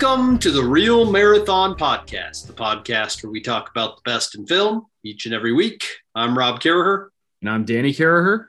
[0.00, 4.46] Welcome to the Reel Marathon Podcast, the podcast where we talk about the best in
[4.46, 5.84] film each and every week.
[6.14, 7.08] I'm Rob Carraher.
[7.42, 8.46] And I'm Danny Carraher.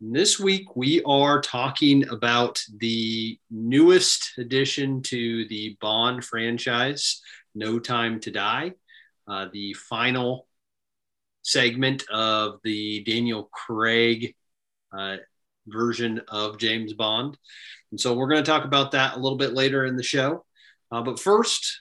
[0.00, 7.20] This week we are talking about the newest addition to the Bond franchise,
[7.52, 8.72] No Time to Die,
[9.26, 10.46] uh, the final
[11.42, 14.36] segment of the Daniel Craig
[14.96, 15.16] uh,
[15.66, 17.36] version of James Bond.
[17.90, 20.44] And so we're going to talk about that a little bit later in the show.
[20.92, 21.80] Uh, but first,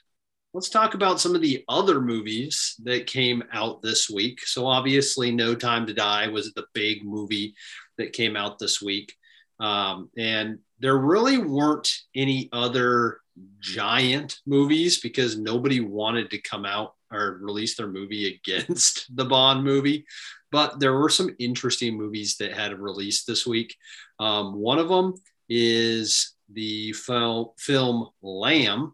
[0.54, 4.40] let's talk about some of the other movies that came out this week.
[4.46, 7.54] So obviously, No Time to Die was the big movie
[7.98, 9.14] that came out this week.
[9.60, 13.20] Um, and there really weren't any other
[13.60, 19.64] giant movies because nobody wanted to come out or release their movie against the Bond
[19.64, 20.06] movie.
[20.52, 23.76] But there were some interesting movies that had released this week.
[24.20, 25.16] Um, one of them
[25.48, 28.94] is the fil- film Lamb,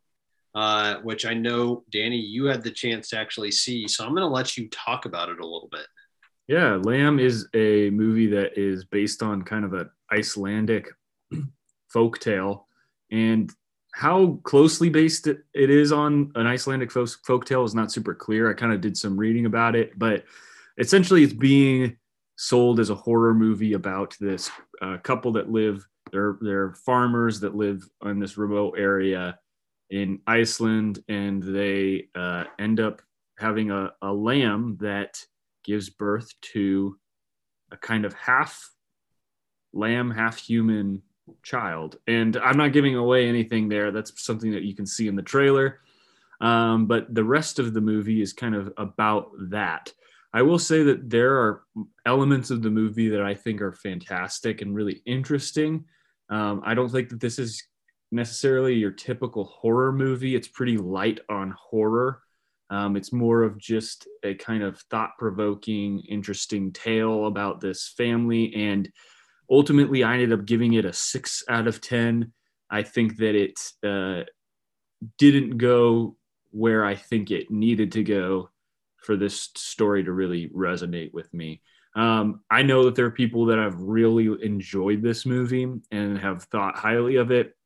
[0.57, 3.87] uh, which I know, Danny, you had the chance to actually see.
[3.87, 5.85] So I'm going to let you talk about it a little bit.
[6.47, 10.89] Yeah, Lamb is a movie that is based on kind of an Icelandic
[11.93, 12.67] folk tale.
[13.11, 13.53] And
[13.93, 18.49] how closely based it, is on an Icelandic folk tale is not super clear.
[18.49, 20.23] I kind of did some reading about it, but
[20.79, 21.97] essentially it's being
[22.35, 24.49] sold as a horror movie about this
[24.81, 29.37] uh, couple that live they're they're farmers that live in this remote area
[29.89, 33.01] in Iceland and they uh, end up
[33.37, 35.23] having a, a lamb that
[35.63, 36.97] gives birth to
[37.71, 38.71] a kind of half
[39.73, 41.01] lamb half human
[41.43, 41.97] child.
[42.07, 43.91] And i'm not giving away anything there.
[43.91, 45.79] That's something that you can see in the trailer.
[46.39, 49.91] Um, but the rest of the movie is kind of about that.
[50.33, 51.63] I will say that there are
[52.05, 55.85] elements of the movie that I think are fantastic and really interesting.
[56.29, 57.63] Um, I don't think that this is
[58.11, 60.35] necessarily your typical horror movie.
[60.35, 62.21] It's pretty light on horror.
[62.69, 68.53] Um, it's more of just a kind of thought provoking, interesting tale about this family.
[68.55, 68.89] And
[69.49, 72.31] ultimately, I ended up giving it a six out of 10.
[72.69, 74.23] I think that it uh,
[75.17, 76.17] didn't go
[76.51, 78.49] where I think it needed to go
[78.97, 81.61] for this story to really resonate with me.
[81.95, 86.43] Um, I know that there are people that have really enjoyed this movie and have
[86.43, 87.56] thought highly of it.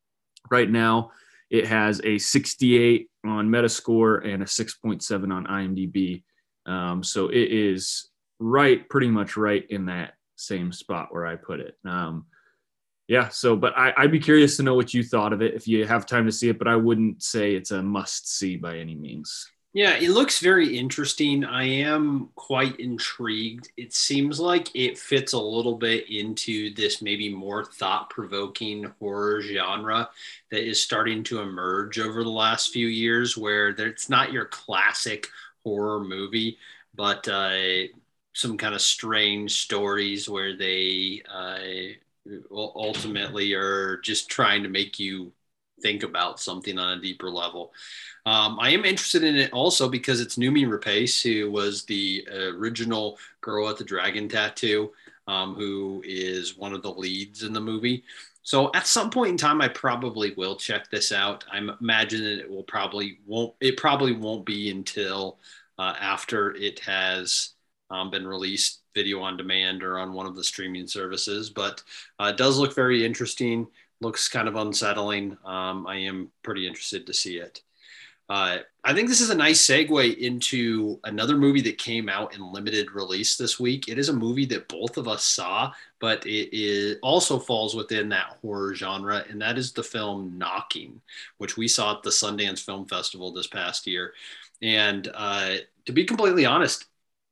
[0.50, 1.12] Right now,
[1.50, 6.24] it has a 68 on Metascore and a 6.7 on IMDb.
[6.66, 8.10] Um, so it is
[8.40, 11.76] right, pretty much right in that same spot where I put it.
[11.86, 12.26] Um,
[13.08, 13.28] yeah.
[13.30, 15.86] So, but I, I'd be curious to know what you thought of it if you
[15.86, 16.58] have time to see it.
[16.58, 19.48] But I wouldn't say it's a must see by any means.
[19.74, 21.46] Yeah, it looks very interesting.
[21.46, 23.70] I am quite intrigued.
[23.78, 29.42] It seems like it fits a little bit into this maybe more thought provoking horror
[29.42, 30.10] genre
[30.50, 35.28] that is starting to emerge over the last few years, where it's not your classic
[35.64, 36.58] horror movie,
[36.94, 37.88] but uh,
[38.34, 41.60] some kind of strange stories where they uh,
[42.52, 45.32] ultimately are just trying to make you
[45.82, 47.74] think about something on a deeper level.
[48.26, 53.18] Um, I am interested in it also because it's Noomi Rapace, who was the original
[53.42, 54.92] girl with the dragon tattoo,
[55.28, 58.04] um, who is one of the leads in the movie.
[58.44, 61.46] So at some point in time, I probably will check this out.
[61.52, 63.54] I'm imagining it will probably won't.
[63.60, 65.38] It probably won't be until
[65.78, 67.52] uh, after it has
[67.90, 71.50] um, been released video on demand or on one of the streaming services.
[71.50, 71.84] But
[72.20, 73.68] uh, it does look very interesting.
[74.02, 75.38] Looks kind of unsettling.
[75.46, 77.62] Um, I am pretty interested to see it.
[78.30, 82.42] Uh, I think this is a nice segue into another movie that came out in
[82.54, 83.90] limited release this week.
[83.90, 88.38] It is a movie that both of us saw, but it also falls within that
[88.42, 91.02] horror genre, and that is the film Knocking,
[91.40, 94.14] which we saw at the Sundance Film Festival this past year.
[94.62, 95.56] And uh,
[95.86, 96.86] to be completely honest,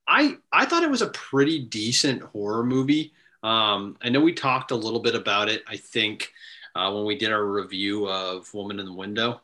[0.08, 3.14] I I thought it was a pretty decent horror movie.
[3.42, 5.64] Um, I know we talked a little bit about it.
[5.68, 6.34] I think
[6.80, 9.42] uh, when we did our review of Woman in the Window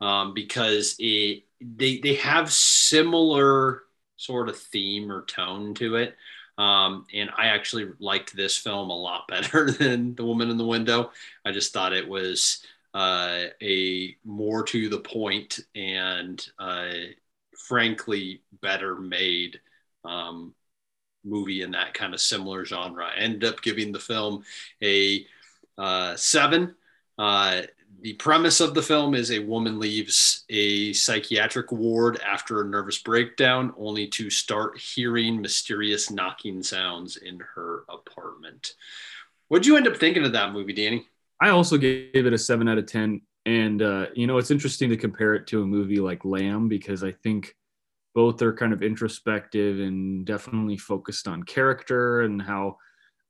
[0.00, 3.82] um, because it they they have similar
[4.16, 6.16] sort of theme or tone to it.
[6.56, 10.66] Um, and I actually liked this film a lot better than The Woman in the
[10.66, 11.12] Window.
[11.44, 12.64] I just thought it was
[12.94, 16.90] uh, a more to the point and uh,
[17.68, 19.60] frankly better made
[20.04, 20.54] um,
[21.24, 23.06] movie in that kind of similar genre.
[23.06, 24.42] I ended up giving the film
[24.82, 25.26] a
[25.76, 26.74] uh, seven.
[27.18, 27.62] Uh,
[28.00, 32.98] the premise of the film is a woman leaves a psychiatric ward after a nervous
[32.98, 38.74] breakdown, only to start hearing mysterious knocking sounds in her apartment.
[39.48, 41.06] What'd you end up thinking of that movie, Danny?
[41.40, 43.20] I also gave it a seven out of 10.
[43.46, 47.02] and uh, you know, it's interesting to compare it to a movie like Lamb because
[47.02, 47.56] I think
[48.14, 52.76] both are kind of introspective and definitely focused on character and how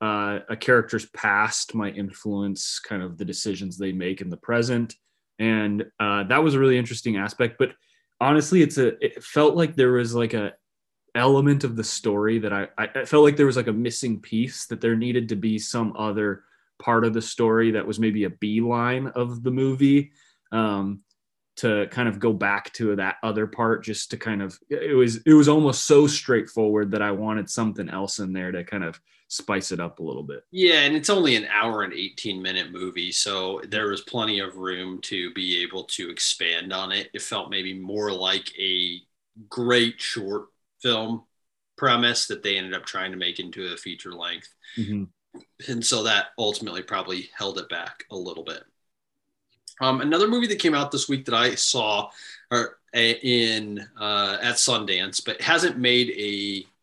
[0.01, 4.95] uh, a character's past might influence kind of the decisions they make in the present.
[5.39, 7.57] And uh, that was a really interesting aspect.
[7.59, 7.73] But
[8.21, 10.55] honestly, it's a it felt like there was like a
[11.15, 14.67] element of the story that I, I felt like there was like a missing piece
[14.67, 16.45] that there needed to be some other
[16.79, 20.13] part of the story that was maybe a beeline of the movie
[20.53, 21.01] um,
[21.57, 25.17] to kind of go back to that other part just to kind of it was
[25.27, 29.01] it was almost so straightforward that I wanted something else in there to kind of
[29.29, 30.45] spice it up a little bit.
[30.51, 34.57] Yeah, and it's only an hour and 18 minute movie, so there was plenty of
[34.57, 37.11] room to be able to expand on it.
[37.15, 39.01] It felt maybe more like a
[39.49, 40.47] great short
[40.83, 41.25] film
[41.77, 44.53] premise that they ended up trying to make into a feature length.
[44.77, 45.05] Mm-hmm.
[45.71, 48.65] And so that ultimately probably held it back a little bit.
[49.81, 52.11] Um, another movie that came out this week that I saw
[52.51, 56.11] or in uh, at Sundance, but hasn't made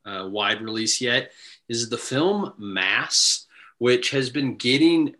[0.05, 1.31] a uh, wide release yet,
[1.69, 3.47] is the film Mass,
[3.77, 5.15] which has been getting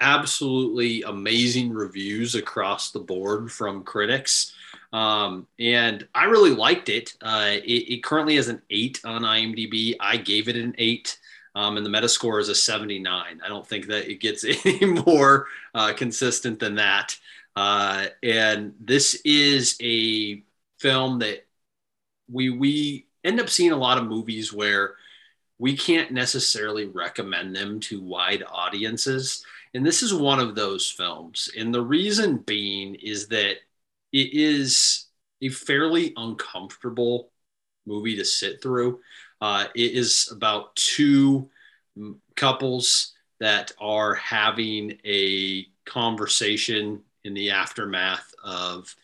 [0.00, 4.54] absolutely amazing reviews across the board from critics.
[4.92, 7.14] Um, and I really liked it.
[7.20, 7.92] Uh, it.
[7.92, 8.02] it.
[8.02, 9.94] currently has an eight on IMDb.
[10.00, 11.18] I gave it an eight.
[11.54, 13.40] Um, and the Metascore is a 79.
[13.44, 17.16] I don't think that it gets any more uh, consistent than that.
[17.56, 20.42] Uh, and this is a
[20.78, 21.46] film that
[22.30, 24.94] we we end up seeing a lot of movies where
[25.60, 29.44] we can't necessarily recommend them to wide audiences.
[29.74, 31.50] And this is one of those films.
[31.56, 33.56] And the reason being is that
[34.10, 35.04] it is
[35.42, 37.30] a fairly uncomfortable
[37.86, 39.00] movie to sit through.
[39.42, 41.50] Uh, it is about two
[42.36, 48.94] couples that are having a conversation in the aftermath of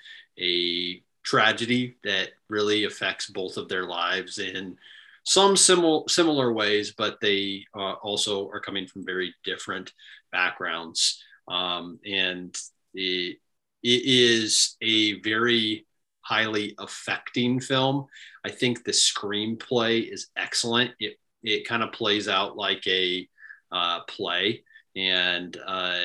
[0.41, 4.79] a tragedy that really affects both of their lives in
[5.27, 9.93] some similar similar ways, but they uh, also are coming from very different
[10.31, 11.23] backgrounds.
[11.49, 12.57] Um, and
[12.95, 13.39] it,
[13.83, 15.85] it is a very
[16.21, 18.07] highly affecting film.
[18.45, 20.93] I think the screenplay is excellent.
[21.01, 23.29] It it kind of plays out like a
[23.73, 24.63] uh, play,
[24.95, 25.99] and uh,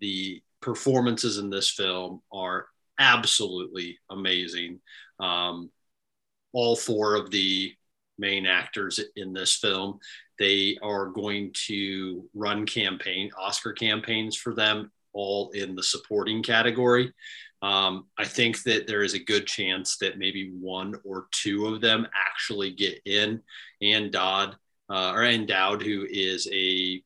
[0.00, 2.66] the performances in this film are
[2.98, 4.80] absolutely amazing.
[5.20, 5.70] Um,
[6.52, 7.75] all four of the
[8.18, 9.98] main actors in this film,
[10.38, 17.12] they are going to run campaign Oscar campaigns for them all in the supporting category.
[17.62, 21.80] Um, I think that there is a good chance that maybe one or two of
[21.80, 23.42] them actually get in.
[23.80, 24.56] And Dodd,
[24.90, 27.02] uh, or Ann Dowd, who is a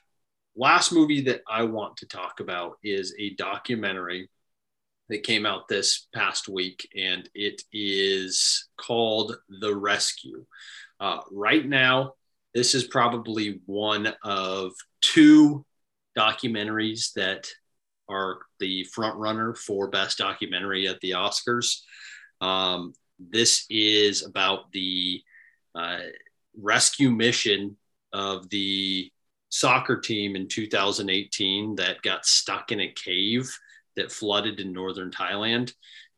[0.55, 4.29] last movie that I want to talk about is a documentary
[5.09, 10.45] that came out this past week, and it is called The Rescue.
[10.99, 12.13] Uh, right now,
[12.53, 15.65] this is probably one of two
[16.17, 17.47] documentaries that
[18.09, 21.81] are the front runner for best documentary at the Oscars.
[22.41, 25.21] Um, this is about the
[25.75, 25.99] uh,
[26.59, 27.77] rescue mission
[28.13, 29.11] of the
[29.49, 33.49] soccer team in 2018 that got stuck in a cave
[33.95, 35.73] that flooded in northern Thailand.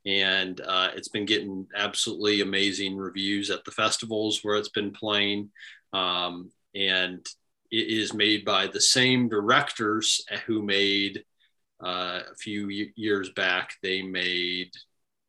[0.06, 5.52] And uh, it's been getting absolutely amazing reviews at the festivals where it's been playing.
[5.94, 7.26] Um, and
[7.72, 11.24] it is made by the same directors who made
[11.84, 14.72] uh, a few years back, they made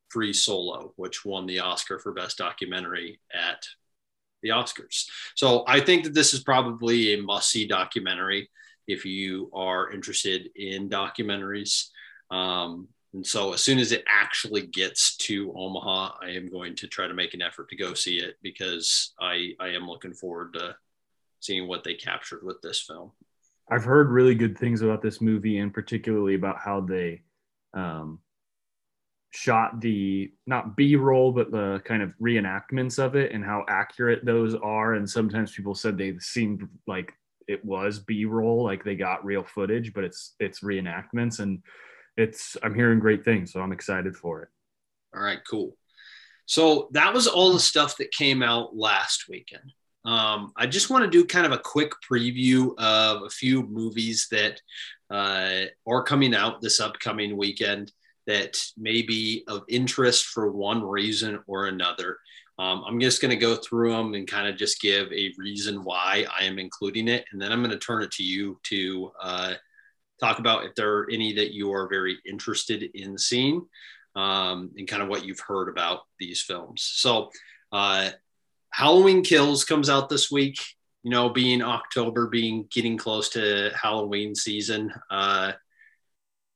[0.08, 3.64] Free Solo, which won the Oscar for Best Documentary at
[4.42, 5.06] the Oscars.
[5.36, 8.50] So I think that this is probably a must see documentary
[8.88, 11.88] if you are interested in documentaries.
[12.30, 16.88] Um, and so as soon as it actually gets to Omaha, I am going to
[16.88, 20.54] try to make an effort to go see it because I, I am looking forward
[20.54, 20.76] to
[21.40, 23.12] seeing what they captured with this film.
[23.70, 27.22] I've heard really good things about this movie and particularly about how they
[27.72, 28.20] um,
[29.30, 34.54] shot the not b-roll but the kind of reenactments of it and how accurate those
[34.56, 34.94] are.
[34.94, 37.12] And sometimes people said they seemed like
[37.48, 41.60] it was b-roll like they got real footage but it's it's reenactments and
[42.16, 44.48] it's i'm hearing great things so i'm excited for it.
[45.14, 45.76] All right cool.
[46.46, 49.72] So that was all the stuff that came out last weekend
[50.04, 54.28] um, I just want to do kind of a quick preview of a few movies
[54.30, 54.60] that
[55.10, 57.92] uh, are coming out this upcoming weekend
[58.26, 62.18] that may be of interest for one reason or another.
[62.58, 65.82] Um, I'm just going to go through them and kind of just give a reason
[65.82, 67.24] why I am including it.
[67.32, 69.54] And then I'm going to turn it to you to uh,
[70.20, 73.66] talk about if there are any that you are very interested in seeing
[74.14, 76.82] um, and kind of what you've heard about these films.
[76.82, 77.30] So,
[77.72, 78.10] uh,
[78.72, 80.58] Halloween Kills comes out this week.
[81.02, 84.92] You know, being October, being getting close to Halloween season.
[85.10, 85.52] Uh,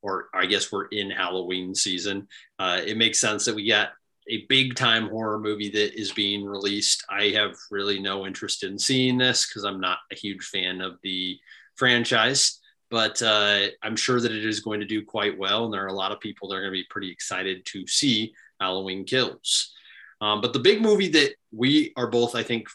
[0.04, 2.28] or I guess we're in Halloween season.
[2.59, 3.88] Uh, it makes sense that we got
[4.28, 7.04] a big time horror movie that is being released.
[7.09, 10.99] I have really no interest in seeing this because I'm not a huge fan of
[11.02, 11.38] the
[11.76, 15.64] franchise, but uh, I'm sure that it is going to do quite well.
[15.64, 17.87] And there are a lot of people that are going to be pretty excited to
[17.87, 19.74] see Halloween Kills.
[20.21, 22.68] Um, but the big movie that we are both, I think,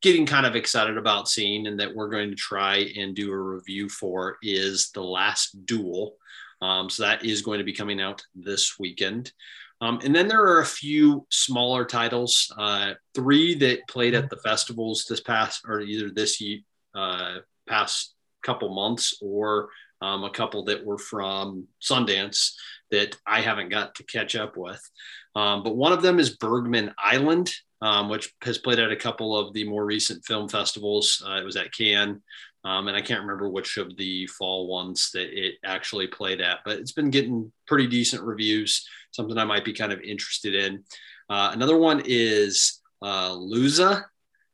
[0.00, 3.38] getting kind of excited about seeing and that we're going to try and do a
[3.38, 6.16] review for is The Last Duel.
[6.60, 9.32] Um, so that is going to be coming out this weekend.
[9.80, 14.36] Um, and then there are a few smaller titles, uh, three that played at the
[14.36, 16.60] festivals this past, or either this year,
[16.94, 19.68] uh, past couple months, or
[20.00, 22.54] um, a couple that were from Sundance
[22.90, 24.80] that I haven't got to catch up with.
[25.34, 29.36] Um, but one of them is Bergman Island, um, which has played at a couple
[29.36, 31.22] of the more recent film festivals.
[31.26, 32.20] Uh, it was at Cannes,
[32.64, 36.58] um, and I can't remember which of the fall ones that it actually played at,
[36.64, 40.84] but it's been getting pretty decent reviews, something I might be kind of interested in.
[41.30, 44.02] Uh, another one is uh, Luzzu,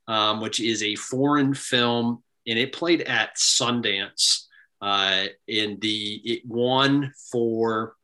[0.06, 4.46] um, which is a foreign film, and it played at Sundance.
[4.82, 7.94] Uh, in the it won for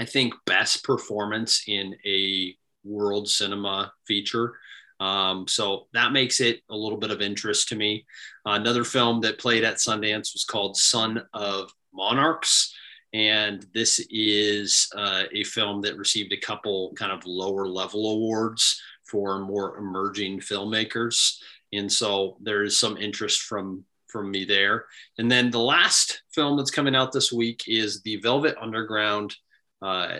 [0.00, 4.54] I think best performance in a world cinema feature.
[5.00, 8.04] Um, so that makes it a little bit of interest to me.
[8.44, 12.74] Another film that played at Sundance was called Son of Monarchs.
[13.12, 18.80] And this is uh, a film that received a couple kind of lower level awards
[19.04, 21.36] for more emerging filmmakers.
[21.72, 24.86] And so there is some interest from from me there.
[25.18, 29.36] And then the last film that's coming out this week is The Velvet Underground
[29.82, 30.18] uh,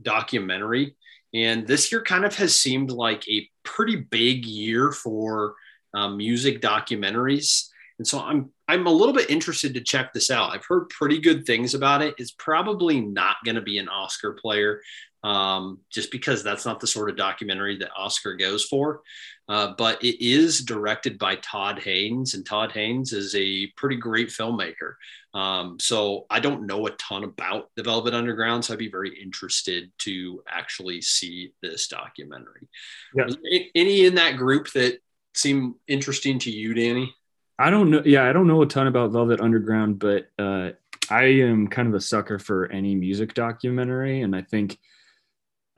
[0.00, 0.96] documentary.
[1.34, 5.54] And this year kind of has seemed like a pretty big year for
[5.94, 7.68] um, music documentaries.
[7.98, 10.50] And so I'm I'm a little bit interested to check this out.
[10.50, 12.14] I've heard pretty good things about it.
[12.18, 14.80] It's probably not going to be an Oscar player,
[15.22, 19.02] um, just because that's not the sort of documentary that Oscar goes for.
[19.48, 24.28] Uh, but it is directed by Todd Haynes, and Todd Haynes is a pretty great
[24.28, 24.94] filmmaker.
[25.34, 29.20] Um, so I don't know a ton about the Velvet Underground, so I'd be very
[29.20, 32.68] interested to actually see this documentary.
[33.14, 33.28] Yeah.
[33.74, 35.00] Any in that group that
[35.34, 37.14] seem interesting to you, Danny?
[37.58, 38.02] I don't know.
[38.04, 40.70] Yeah, I don't know a ton about Velvet Underground, but uh,
[41.10, 44.78] I am kind of a sucker for any music documentary, and I think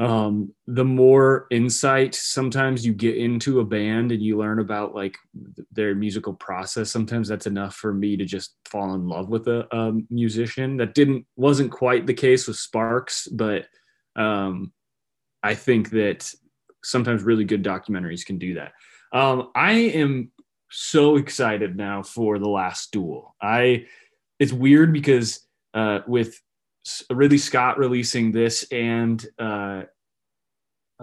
[0.04, 5.16] um the more insight sometimes you get into a band and you learn about like
[5.72, 9.66] their musical process sometimes that's enough for me to just fall in love with a,
[9.74, 10.76] a musician.
[10.76, 13.66] That didn't wasn't quite the case with sparks but
[14.14, 14.72] um
[15.42, 16.30] i think that
[16.84, 18.72] sometimes really good documentaries can do that.
[19.10, 20.30] Um i am
[20.70, 23.34] so excited now for the last duel.
[23.40, 23.86] I
[24.38, 25.40] it's weird because
[25.72, 26.38] uh with
[27.10, 29.84] Ridley Scott releasing this and uh,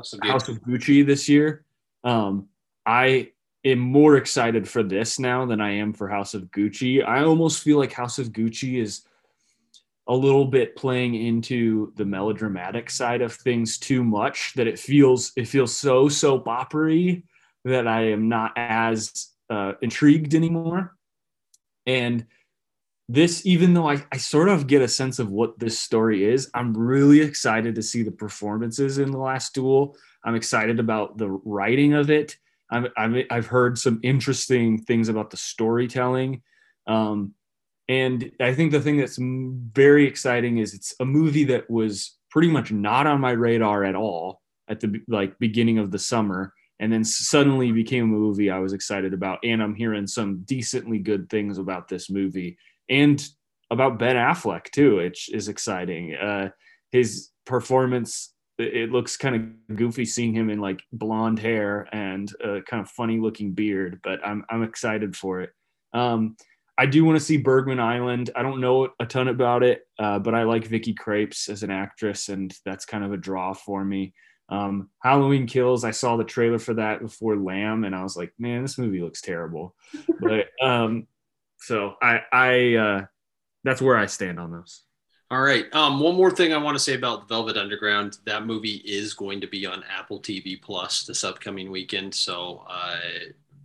[0.02, 1.64] House, of House of Gucci this year.
[2.04, 2.48] Um,
[2.86, 3.32] I
[3.64, 7.06] am more excited for this now than I am for House of Gucci.
[7.06, 9.04] I almost feel like House of Gucci is
[10.08, 15.32] a little bit playing into the melodramatic side of things too much that it feels
[15.38, 17.24] it feels so soap opery
[17.64, 20.96] that I am not as uh, intrigued anymore.
[21.86, 22.26] And
[23.14, 26.50] this, even though I, I sort of get a sense of what this story is,
[26.54, 29.98] I'm really excited to see the performances in the last duel.
[30.24, 32.38] I'm excited about the writing of it.
[32.72, 36.42] I'm, i have heard some interesting things about the storytelling.
[36.88, 37.34] Um,
[37.90, 42.48] and I think the thing that's very exciting is it's a movie that was pretty
[42.48, 46.94] much not on my radar at all at the like beginning of the summer and
[46.94, 51.30] then suddenly became a movie I was excited about and I'm hearing some decently good
[51.30, 52.58] things about this movie
[52.92, 53.26] and
[53.72, 56.14] about Ben Affleck too, which is exciting.
[56.14, 56.50] Uh,
[56.92, 59.36] his performance it looks kind
[59.70, 64.00] of goofy seeing him in like blonde hair and a kind of funny looking beard,
[64.04, 65.52] but I'm I'm excited for it.
[65.94, 66.36] Um,
[66.78, 68.30] I do want to see Bergman Island.
[68.36, 71.72] I don't know a ton about it, uh, but I like Vicky Krieps as an
[71.72, 74.14] actress, and that's kind of a draw for me.
[74.50, 75.84] Um, Halloween Kills.
[75.84, 79.02] I saw the trailer for that before Lamb, and I was like, man, this movie
[79.02, 79.76] looks terrible.
[80.20, 81.08] but um,
[81.62, 83.06] so I I uh,
[83.64, 84.84] that's where I stand on those.
[85.30, 85.74] All right.
[85.74, 88.18] Um, one more thing I want to say about Velvet Underground.
[88.26, 93.00] That movie is going to be on Apple TV Plus this upcoming weekend, so uh,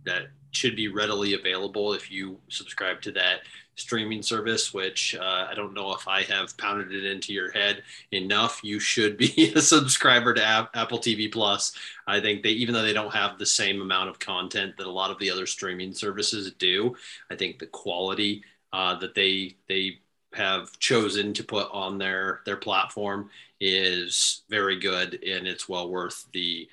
[0.05, 3.41] that should be readily available if you subscribe to that
[3.77, 4.73] streaming service.
[4.73, 8.59] Which uh, I don't know if I have pounded it into your head enough.
[8.63, 11.73] You should be a subscriber to Apple TV Plus.
[12.05, 14.91] I think they, even though they don't have the same amount of content that a
[14.91, 16.95] lot of the other streaming services do,
[17.31, 18.43] I think the quality
[18.73, 19.99] uh, that they they
[20.33, 23.29] have chosen to put on their their platform
[23.59, 26.67] is very good and it's well worth the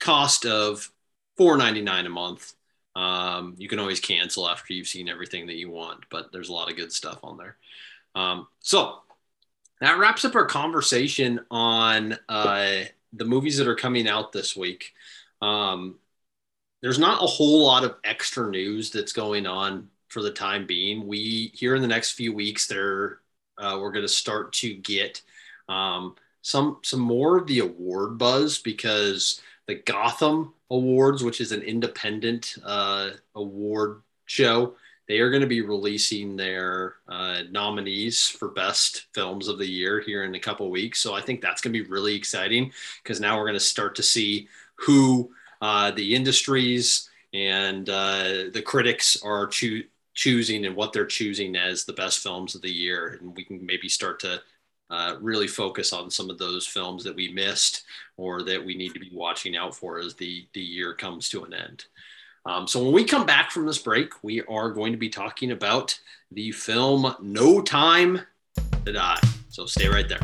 [0.00, 0.90] cost of
[1.38, 2.54] 4.99 a month
[2.96, 6.52] um, you can always cancel after you've seen everything that you want but there's a
[6.52, 7.56] lot of good stuff on there
[8.14, 8.98] um, so
[9.80, 12.82] that wraps up our conversation on uh,
[13.12, 14.92] the movies that are coming out this week
[15.42, 15.96] um,
[16.84, 21.06] there's not a whole lot of extra news that's going on for the time being.
[21.06, 23.20] We here in the next few weeks, there
[23.56, 25.22] uh, we're going to start to get
[25.68, 31.62] um, some some more of the award buzz because the Gotham Awards, which is an
[31.62, 34.74] independent uh, award show,
[35.06, 40.00] they are going to be releasing their uh, nominees for best films of the year
[40.00, 41.00] here in a couple weeks.
[41.00, 42.72] So I think that's going to be really exciting
[43.02, 48.62] because now we're going to start to see who uh, the industries and uh, the
[48.64, 49.46] critics are
[50.14, 53.18] choosing and what they're choosing as the best films of the year.
[53.20, 54.40] And we can maybe start to
[54.94, 57.82] uh, really focus on some of those films that we missed
[58.16, 61.42] or that we need to be watching out for as the, the year comes to
[61.42, 61.84] an end.
[62.46, 65.50] Um, so when we come back from this break, we are going to be talking
[65.50, 65.98] about
[66.30, 68.20] the film No Time
[68.84, 69.20] to Die.
[69.48, 70.20] So stay right there.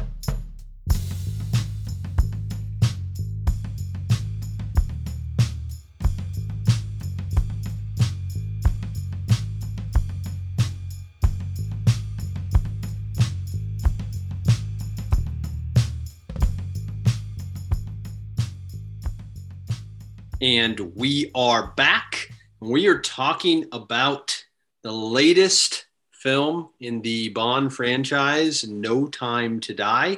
[20.42, 22.30] And we are back.
[22.60, 24.42] We are talking about
[24.82, 30.16] the latest film in the Bond franchise, No Time to Die.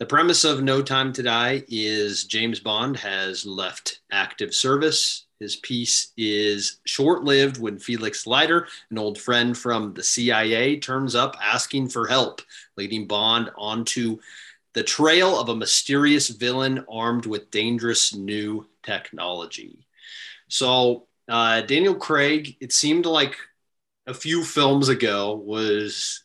[0.00, 5.26] The premise of No Time to Die is James Bond has left active service.
[5.38, 11.14] His peace is short lived when Felix Leiter, an old friend from the CIA, turns
[11.14, 12.42] up asking for help,
[12.76, 14.18] leading Bond onto
[14.72, 19.86] the trail of a mysterious villain armed with dangerous new technology.
[20.48, 23.36] So, uh, Daniel Craig, it seemed like
[24.06, 26.24] a few films ago was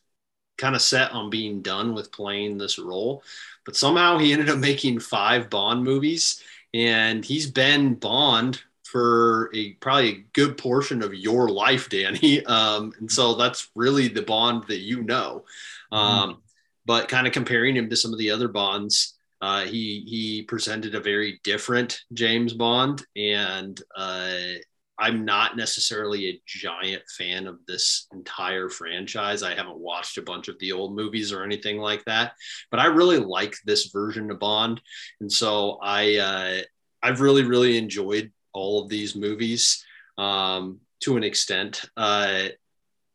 [0.58, 3.24] kind of set on being done with playing this role,
[3.66, 6.44] but somehow he ended up making five Bond movies,
[6.74, 12.44] and he's been Bond for a probably a good portion of your life, Danny.
[12.48, 15.46] Um, and so that's really the Bond that you know.
[15.92, 15.96] Mm-hmm.
[15.96, 16.38] Um,
[16.86, 20.96] but kind of comparing him to some of the other Bonds, uh, he he presented
[20.96, 24.34] a very different James Bond, and uh,
[25.00, 29.44] I'm not necessarily a giant fan of this entire franchise.
[29.44, 32.34] I haven't watched a bunch of the old movies or anything like that,
[32.72, 34.82] but I really like this version of Bond,
[35.22, 36.62] and so I uh,
[37.04, 39.84] I've really really enjoyed all of these movies
[40.18, 41.86] um, to an extent.
[41.96, 42.48] Uh,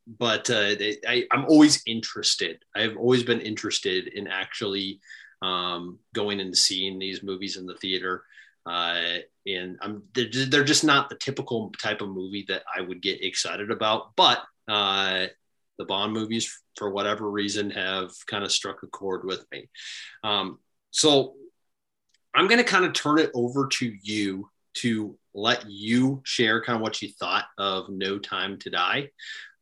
[0.07, 0.75] but uh,
[1.07, 2.63] I, I'm always interested.
[2.75, 5.01] I've always been interested in actually
[5.43, 8.25] um, going and seeing these movies in the theater.
[8.65, 13.03] Uh, and I'm they're, they're, just not the typical type of movie that I would
[13.03, 14.15] get excited about.
[14.17, 15.27] But uh,
[15.79, 19.69] the Bond movies, for whatever reason, have kind of struck a chord with me.
[20.23, 21.35] Um, so
[22.35, 26.77] I'm going to kind of turn it over to you to let you share kind
[26.77, 29.09] of what you thought of No Time to Die,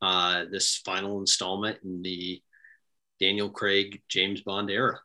[0.02, 2.42] uh, this final installment in the
[3.18, 5.00] Daniel Craig James Bond era.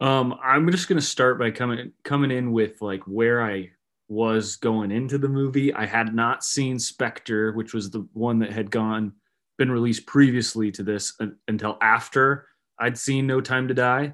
[0.00, 3.70] Um, I'm just gonna start by coming coming in with like where I
[4.08, 5.74] was going into the movie.
[5.74, 9.12] I had not seen Spectre, which was the one that had gone
[9.58, 12.46] been released previously to this uh, until after
[12.78, 14.12] I'd seen No Time to Die,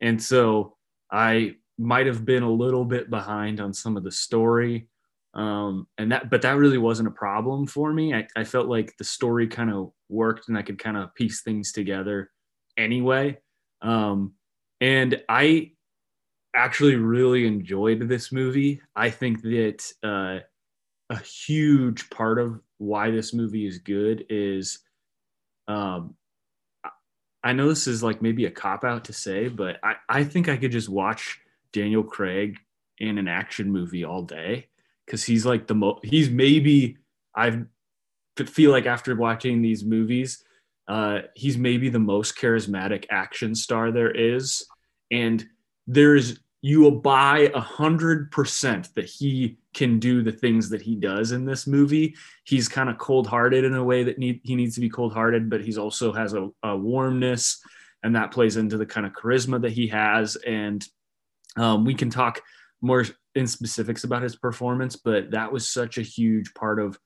[0.00, 0.76] and so
[1.10, 4.88] I might have been a little bit behind on some of the story.
[5.34, 8.14] Um, and that, but that really wasn't a problem for me.
[8.14, 11.42] I, I felt like the story kind of worked and I could kind of piece
[11.42, 12.30] things together
[12.76, 13.38] anyway.
[13.82, 14.34] Um,
[14.84, 15.70] And I
[16.54, 18.82] actually really enjoyed this movie.
[18.94, 20.40] I think that uh,
[21.08, 24.80] a huge part of why this movie is good is
[25.68, 26.16] um,
[27.42, 30.50] I know this is like maybe a cop out to say, but I, I think
[30.50, 31.40] I could just watch
[31.72, 32.58] Daniel Craig
[32.98, 34.68] in an action movie all day
[35.06, 36.98] because he's like the most, he's maybe,
[37.34, 37.62] I
[38.36, 40.44] feel like after watching these movies,
[40.88, 44.66] uh, he's maybe the most charismatic action star there is.
[45.10, 45.44] And
[45.86, 50.94] there's you will buy a hundred percent that he can do the things that he
[50.94, 52.14] does in this movie.
[52.44, 55.12] He's kind of cold hearted in a way that need, he needs to be cold
[55.12, 57.60] hearted, but he's also has a, a, warmness
[58.02, 60.36] and that plays into the kind of charisma that he has.
[60.36, 60.82] And
[61.58, 62.40] um, we can talk
[62.80, 66.98] more in specifics about his performance, but that was such a huge part of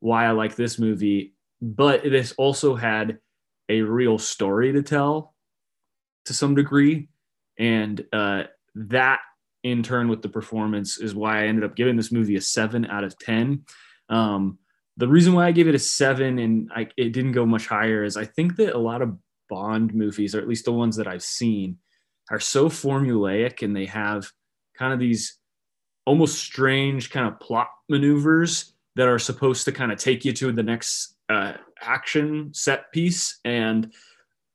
[0.00, 1.32] why I like this movie.
[1.62, 3.20] But this also had
[3.70, 5.34] a real story to tell
[6.26, 7.08] to some degree.
[7.58, 8.44] And, uh,
[8.74, 9.20] that
[9.64, 12.86] in turn with the performance is why I ended up giving this movie a seven
[12.86, 13.64] out of 10.
[14.08, 14.58] Um,
[14.96, 18.04] the reason why I gave it a seven and I, it didn't go much higher
[18.04, 19.16] is I think that a lot of
[19.48, 21.78] Bond movies, or at least the ones that I've seen,
[22.30, 24.30] are so formulaic and they have
[24.76, 25.38] kind of these
[26.04, 30.52] almost strange kind of plot maneuvers that are supposed to kind of take you to
[30.52, 33.38] the next uh, action set piece.
[33.44, 33.92] And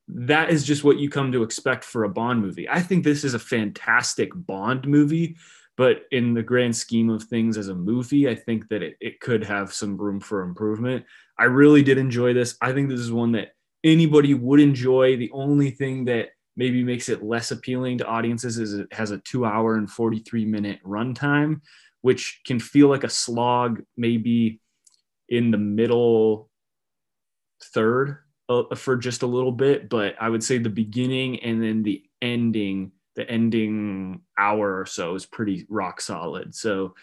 [0.07, 2.69] that is just what you come to expect for a Bond movie.
[2.69, 5.37] I think this is a fantastic Bond movie,
[5.77, 9.19] but in the grand scheme of things as a movie, I think that it, it
[9.19, 11.05] could have some room for improvement.
[11.39, 12.57] I really did enjoy this.
[12.61, 15.15] I think this is one that anybody would enjoy.
[15.15, 19.17] The only thing that maybe makes it less appealing to audiences is it has a
[19.19, 21.61] two hour and 43 minute runtime,
[22.01, 24.59] which can feel like a slog maybe
[25.29, 26.49] in the middle
[27.73, 31.84] third uh, for just a little bit, but I would say the beginning and then
[31.84, 36.53] the ending, the ending hour or so is pretty rock solid.
[36.56, 36.95] So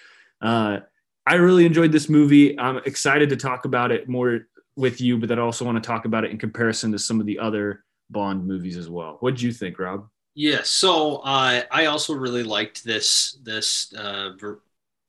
[0.42, 0.80] uh,
[1.26, 2.58] I really enjoyed this movie.
[2.58, 5.86] I'm excited to talk about it more with you, but then I also want to
[5.86, 9.18] talk about it in comparison to some of the other Bond movies as well.
[9.20, 10.08] What do you think, Rob?
[10.34, 14.30] Yeah, so uh, I also really liked this this uh,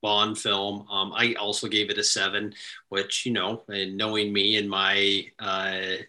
[0.02, 0.88] Bond film.
[0.90, 2.54] Um, I also gave it a seven,
[2.90, 6.04] which you know, and knowing me and my uh,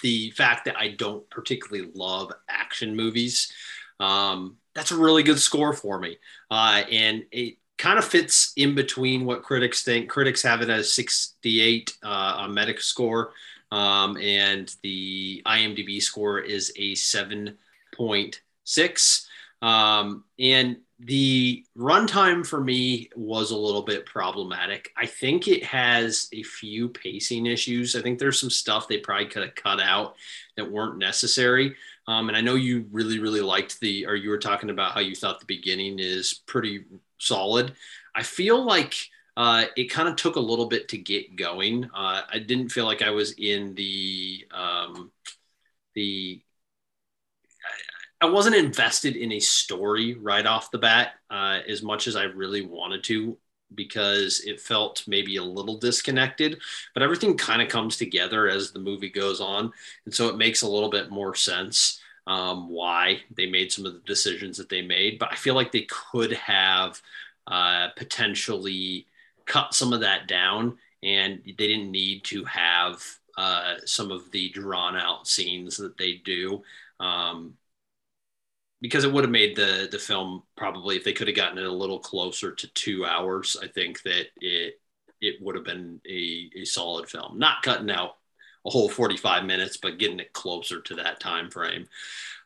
[0.00, 3.52] the fact that I don't particularly love action movies.
[4.00, 6.18] Um, that's a really good score for me.
[6.50, 10.08] Uh, and it kind of fits in between what critics think.
[10.08, 13.30] Critics have it as 68 uh, on Metascore,
[13.70, 19.26] um, and the IMDb score is a 7.6.
[19.60, 24.90] Um, and the runtime for me was a little bit problematic.
[24.96, 27.94] I think it has a few pacing issues.
[27.94, 30.16] I think there's some stuff they probably could have cut out
[30.56, 31.76] that weren't necessary.
[32.08, 35.00] Um, and I know you really, really liked the, or you were talking about how
[35.00, 36.84] you thought the beginning is pretty
[37.18, 37.74] solid.
[38.14, 38.94] I feel like
[39.36, 41.84] uh, it kind of took a little bit to get going.
[41.94, 45.12] Uh, I didn't feel like I was in the um,
[45.94, 46.42] the
[48.20, 52.24] I wasn't invested in a story right off the bat uh, as much as I
[52.24, 53.36] really wanted to
[53.74, 56.58] because it felt maybe a little disconnected,
[56.94, 59.72] but everything kind of comes together as the movie goes on.
[60.04, 63.92] And so it makes a little bit more sense um, why they made some of
[63.92, 65.18] the decisions that they made.
[65.18, 67.00] But I feel like they could have
[67.46, 69.06] uh, potentially
[69.46, 73.02] cut some of that down and they didn't need to have
[73.36, 76.62] uh, some of the drawn out scenes that they do.
[77.00, 77.54] Um,
[78.80, 81.64] because it would have made the the film probably if they could have gotten it
[81.64, 84.80] a little closer to two hours i think that it
[85.20, 87.38] it would have been a, a solid film.
[87.38, 88.16] Not cutting out
[88.66, 91.86] a whole 45 minutes but getting it closer to that time frame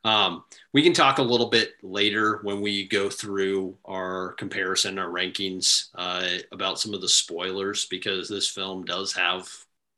[0.05, 5.09] um, we can talk a little bit later when we go through our comparison our
[5.09, 9.49] rankings uh, about some of the spoilers because this film does have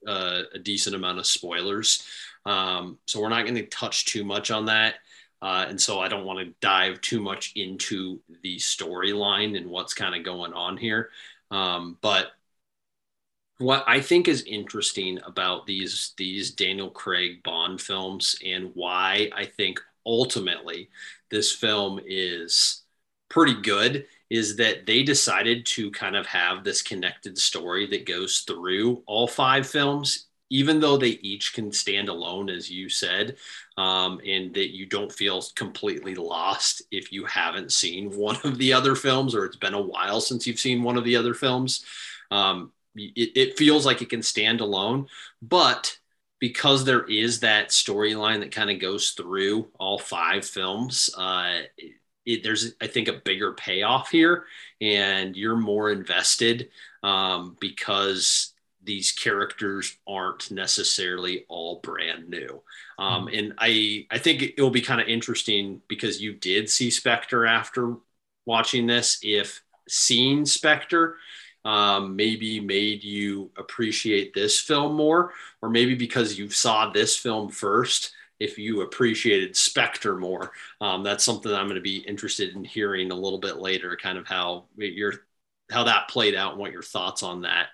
[0.06, 2.04] uh, a decent amount of spoilers.
[2.46, 4.96] Um, so we're not going to touch too much on that
[5.42, 9.94] uh, and so I don't want to dive too much into the storyline and what's
[9.94, 11.10] kind of going on here.
[11.50, 12.32] Um, but
[13.58, 19.44] what I think is interesting about these these Daniel Craig Bond films and why I
[19.44, 20.90] think ultimately
[21.30, 22.82] this film is
[23.28, 28.40] pretty good is that they decided to kind of have this connected story that goes
[28.40, 33.36] through all five films even though they each can stand alone, as you said,
[33.76, 38.72] um, and that you don't feel completely lost if you haven't seen one of the
[38.72, 41.84] other films or it's been a while since you've seen one of the other films.
[42.30, 45.08] Um, it, it feels like it can stand alone,
[45.42, 45.96] but
[46.38, 51.62] because there is that storyline that kind of goes through all five films, uh,
[52.26, 54.44] it, there's I think a bigger payoff here,
[54.80, 56.70] and you're more invested
[57.02, 58.53] um, because
[58.84, 62.62] these characters aren't necessarily all brand new.
[62.98, 63.34] Um, hmm.
[63.34, 67.46] and I I think it will be kind of interesting because you did see Spectre
[67.46, 67.96] after
[68.46, 69.18] watching this.
[69.22, 71.16] If seeing Spectre
[71.64, 77.48] um, maybe made you appreciate this film more, or maybe because you saw this film
[77.48, 80.52] first, if you appreciated Spectre more.
[80.80, 83.96] Um, that's something that I'm going to be interested in hearing a little bit later,
[83.96, 85.14] kind of how your
[85.70, 87.68] how that played out and what your thoughts on that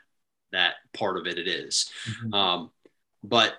[0.53, 1.91] that part of it it is.
[2.09, 2.35] Mm-hmm.
[2.35, 2.71] Um,
[3.23, 3.55] but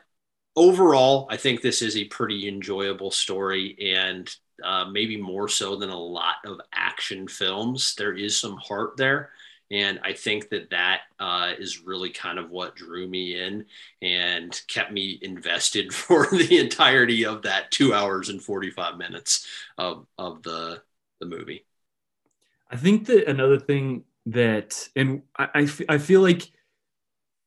[0.56, 5.90] overall, I think this is a pretty enjoyable story and uh, maybe more so than
[5.90, 7.96] a lot of action films.
[7.96, 9.32] There is some heart there.
[9.72, 13.66] And I think that that uh, is really kind of what drew me in
[14.02, 20.06] and kept me invested for the entirety of that two hours and 45 minutes of,
[20.18, 20.82] of the,
[21.20, 21.66] the movie.
[22.70, 26.52] I think that another thing that, and I, I, f- I feel like,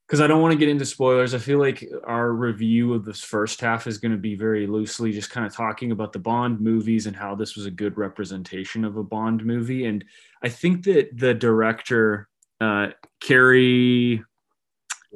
[0.06, 3.22] because I don't want to get into spoilers, I feel like our review of this
[3.22, 6.60] first half is going to be very loosely just kind of talking about the Bond
[6.60, 9.86] movies and how this was a good representation of a Bond movie.
[9.86, 10.04] And
[10.42, 12.28] I think that the director,
[12.60, 12.88] uh,
[13.20, 14.22] Cary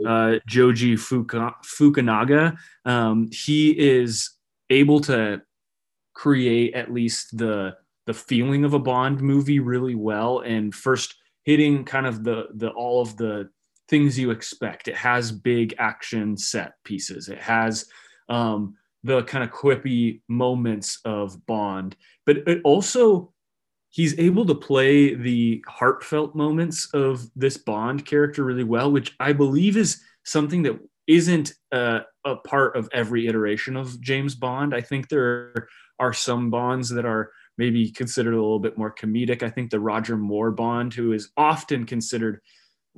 [0.07, 4.31] uh, Joji Fuka, Fukunaga, um, he is
[4.70, 5.42] able to
[6.14, 10.40] create at least the the feeling of a Bond movie really well.
[10.40, 13.51] And first hitting kind of the the all of the
[13.88, 14.88] things you expect.
[14.88, 17.29] It has big action set pieces.
[17.29, 17.87] It has
[18.29, 21.96] um, the kind of quippy moments of Bond,
[22.27, 23.33] but it also
[23.90, 29.33] he's able to play the heartfelt moments of this Bond character really well, which I
[29.33, 34.74] believe is something that isn't uh, a part of every iteration of James Bond.
[34.74, 39.42] I think there are some Bonds that are maybe considered a little bit more comedic.
[39.42, 42.40] I think the Roger Moore Bond, who is often considered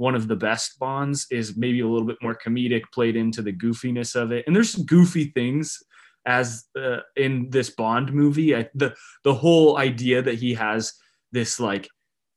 [0.01, 3.53] one of the best Bonds, is maybe a little bit more comedic, played into the
[3.53, 4.45] goofiness of it.
[4.47, 5.79] And there's some goofy things
[6.25, 8.57] as uh, in this Bond movie.
[8.57, 10.95] I, the the whole idea that he has
[11.33, 11.87] this like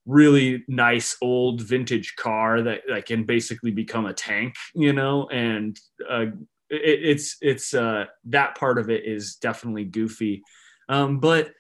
[0.06, 5.80] really nice old vintage car that, that can basically become a tank, you know, and
[6.10, 6.26] uh,
[6.70, 10.44] it, it's it's uh, that part of it is definitely goofy,
[10.90, 11.52] um, but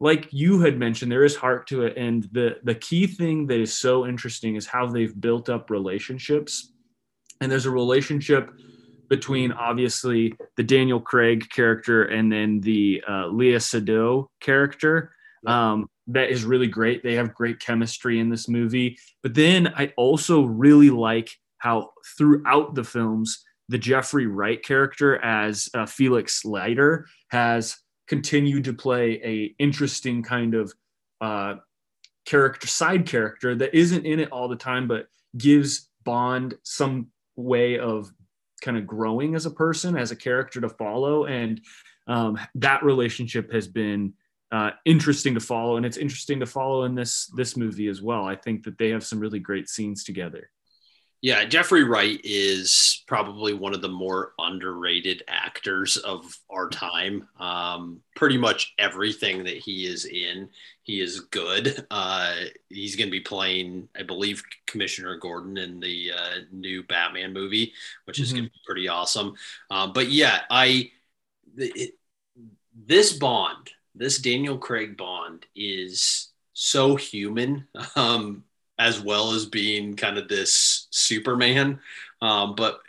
[0.00, 3.60] like you had mentioned, there is heart to it, and the the key thing that
[3.60, 6.72] is so interesting is how they've built up relationships,
[7.40, 8.50] and there's a relationship
[9.08, 15.12] between obviously the Daniel Craig character and then the uh, Léa Seydoux character.
[15.46, 17.02] Um, that is really great.
[17.02, 18.98] They have great chemistry in this movie.
[19.22, 25.68] But then I also really like how throughout the films, the Jeffrey Wright character as
[25.74, 27.76] uh, Felix Leiter has
[28.06, 30.72] continued to play a interesting kind of
[31.20, 31.54] uh,
[32.26, 37.78] character, side character that isn't in it all the time, but gives Bond some way
[37.78, 38.12] of
[38.62, 41.26] kind of growing as a person, as a character to follow.
[41.26, 41.60] And
[42.06, 44.12] um, that relationship has been
[44.52, 48.24] uh, interesting to follow, and it's interesting to follow in this this movie as well.
[48.24, 50.50] I think that they have some really great scenes together.
[51.24, 57.26] Yeah, Jeffrey Wright is probably one of the more underrated actors of our time.
[57.40, 60.50] Um, pretty much everything that he is in,
[60.82, 61.86] he is good.
[61.90, 62.34] Uh,
[62.68, 67.72] he's going to be playing, I believe, Commissioner Gordon in the uh, new Batman movie,
[68.04, 68.36] which is mm-hmm.
[68.36, 69.32] going to be pretty awesome.
[69.70, 70.90] Um, but yeah, I
[71.56, 71.94] it,
[72.76, 77.66] this Bond, this Daniel Craig Bond, is so human.
[77.96, 78.44] Um,
[78.78, 81.80] as well as being kind of this Superman.
[82.22, 82.80] Um, but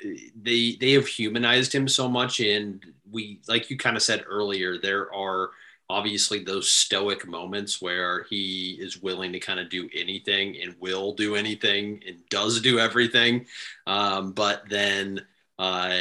[0.41, 4.77] they they have humanized him so much, and we like you kind of said earlier,
[4.77, 5.49] there are
[5.89, 11.13] obviously those stoic moments where he is willing to kind of do anything and will
[11.13, 13.45] do anything and does do everything.
[13.85, 15.25] Um, but then
[15.59, 15.95] uh,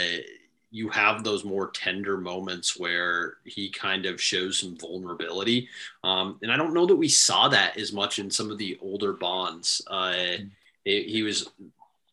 [0.70, 5.68] you have those more tender moments where he kind of shows some vulnerability.
[6.02, 8.78] Um, and I don't know that we saw that as much in some of the
[8.80, 9.82] older Bonds.
[9.86, 10.14] Uh,
[10.84, 11.50] it, he was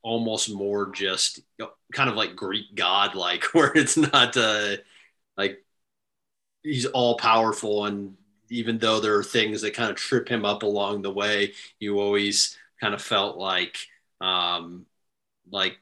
[0.03, 1.41] almost more just
[1.93, 4.77] kind of like Greek god like, where it's not uh,
[5.37, 5.63] like
[6.63, 7.85] he's all powerful.
[7.85, 8.15] And
[8.49, 11.99] even though there are things that kind of trip him up along the way, you
[11.99, 13.77] always kind of felt like,
[14.19, 14.85] um,
[15.49, 15.77] like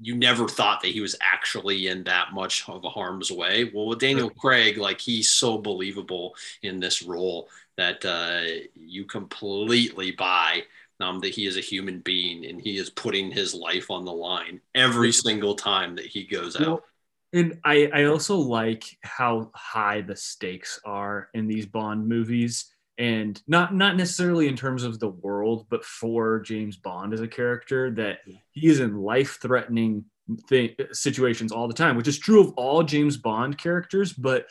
[0.00, 3.70] you never thought that he was actually in that much of a harm's way.
[3.72, 10.10] Well, with Daniel Craig, like he's so believable in this role that uh, you completely
[10.10, 10.64] buy
[11.00, 14.12] um, that he is a human being and he is putting his life on the
[14.12, 16.84] line every single time that he goes out.
[17.32, 22.72] And I, I also like how high the stakes are in these Bond movies.
[22.98, 27.28] And not not necessarily in terms of the world, but for James Bond as a
[27.28, 28.20] character, that
[28.52, 30.06] he is in life-threatening
[30.48, 34.14] th- situations all the time, which is true of all James Bond characters.
[34.14, 34.46] But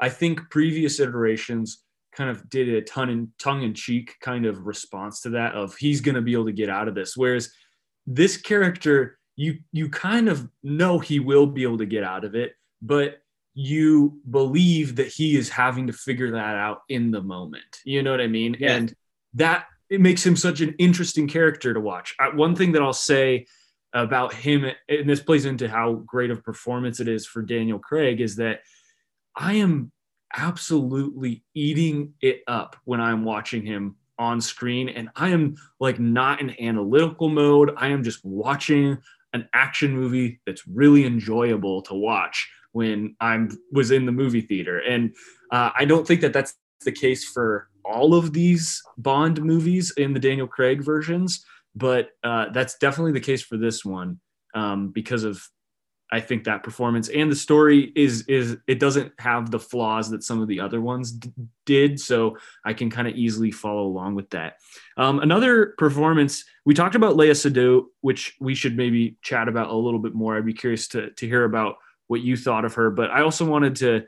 [0.00, 1.82] I think previous iterations
[2.14, 5.76] kind of did a ton in tongue in cheek kind of response to that of
[5.76, 7.16] he's going to be able to get out of this.
[7.16, 7.50] Whereas
[8.06, 12.34] this character, you you kind of know he will be able to get out of
[12.34, 13.18] it, but
[13.54, 17.80] you believe that he is having to figure that out in the moment.
[17.84, 18.56] You know what I mean?
[18.58, 18.76] Yeah.
[18.76, 18.94] And
[19.34, 22.14] that it makes him such an interesting character to watch.
[22.18, 23.46] Uh, one thing that I'll say
[23.92, 28.20] about him, and this plays into how great of performance it is for Daniel Craig,
[28.20, 28.60] is that
[29.36, 29.92] I am
[30.36, 34.88] absolutely eating it up when I'm watching him on screen.
[34.88, 37.72] And I am like not in analytical mode.
[37.76, 38.98] I am just watching
[39.32, 44.78] an action movie that's really enjoyable to watch when I was in the movie theater.
[44.78, 45.14] And
[45.50, 50.12] uh, I don't think that that's the case for all of these Bond movies in
[50.12, 51.44] the Daniel Craig versions,
[51.74, 54.20] but uh, that's definitely the case for this one
[54.54, 55.42] um, because of
[56.14, 60.22] I think that performance and the story is is it doesn't have the flaws that
[60.22, 61.32] some of the other ones d-
[61.66, 64.58] did, so I can kind of easily follow along with that.
[64.96, 69.76] Um, another performance we talked about Léa Seydoux, which we should maybe chat about a
[69.76, 70.36] little bit more.
[70.36, 73.44] I'd be curious to to hear about what you thought of her, but I also
[73.44, 74.04] wanted to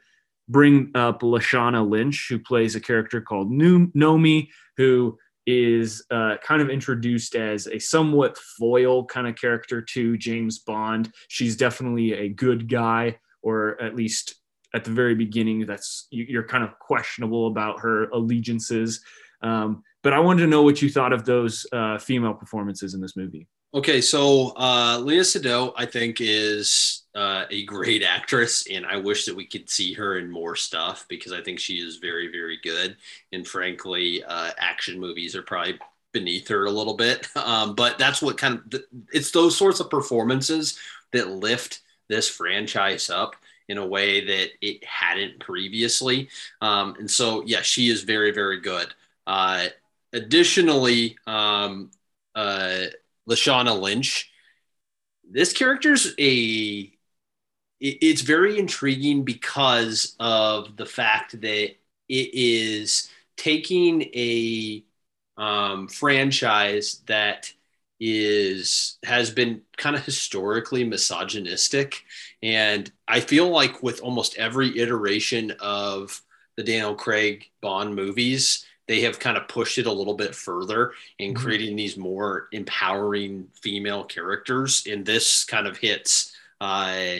[0.48, 6.70] bring up Lashana Lynch, who plays a character called Nomi, who is uh, kind of
[6.70, 11.12] introduced as a somewhat foil kind of character to James Bond.
[11.28, 14.34] She's definitely a good guy, or at least
[14.74, 19.00] at the very beginning, that's you're kind of questionable about her allegiances.
[19.42, 23.00] Um, but I wanted to know what you thought of those uh, female performances in
[23.00, 23.48] this movie.
[23.74, 29.24] Okay, so uh, Léa Seydoux, I think, is uh, a great actress, and I wish
[29.24, 32.58] that we could see her in more stuff because I think she is very, very
[32.62, 32.96] good.
[33.32, 35.78] And frankly, uh, action movies are probably
[36.12, 37.26] beneath her a little bit.
[37.36, 40.78] Um, but that's what kind of it's those sorts of performances
[41.12, 43.36] that lift this franchise up
[43.68, 46.28] in a way that it hadn't previously.
[46.60, 48.88] Um, and so, yeah, she is very, very good.
[49.26, 49.66] Uh,
[50.12, 51.90] additionally, um,
[52.34, 52.86] uh,
[53.28, 54.30] Lashana Lynch.
[55.28, 56.95] This character's a
[57.80, 61.74] it's very intriguing because of the fact that
[62.08, 64.84] it is taking a
[65.36, 67.52] um, franchise that
[67.98, 72.04] is has been kind of historically misogynistic
[72.42, 76.20] and i feel like with almost every iteration of
[76.58, 80.92] the daniel craig bond movies they have kind of pushed it a little bit further
[81.18, 81.42] in mm-hmm.
[81.42, 84.86] creating these more empowering female characters.
[84.90, 87.16] And this kind of hits uh,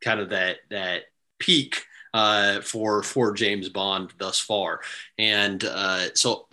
[0.00, 1.04] kind of that that
[1.38, 1.82] peak
[2.14, 4.80] uh, for for James Bond thus far,
[5.18, 6.46] and uh, so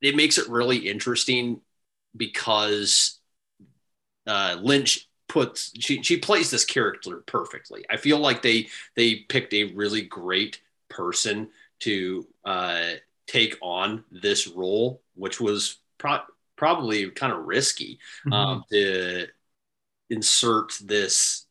[0.00, 1.60] it makes it really interesting
[2.16, 3.18] because
[4.26, 7.84] uh, Lynch puts she she plays this character perfectly.
[7.88, 11.48] I feel like they they picked a really great person
[11.80, 12.90] to uh,
[13.26, 16.20] take on this role, which was pro-
[16.56, 18.32] probably kind of risky mm-hmm.
[18.32, 19.26] um, to
[20.10, 21.46] insert this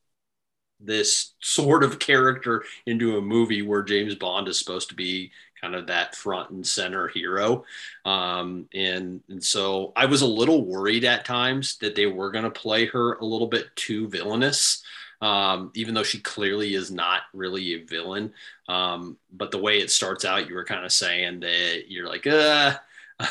[0.83, 5.75] this sort of character into a movie where James Bond is supposed to be kind
[5.75, 7.63] of that front and center hero.
[8.03, 12.45] Um, and, and so I was a little worried at times that they were going
[12.45, 14.83] to play her a little bit too villainous
[15.21, 18.33] um, even though she clearly is not really a villain.
[18.67, 22.25] Um, but the way it starts out, you were kind of saying that you're like,
[22.25, 22.75] uh,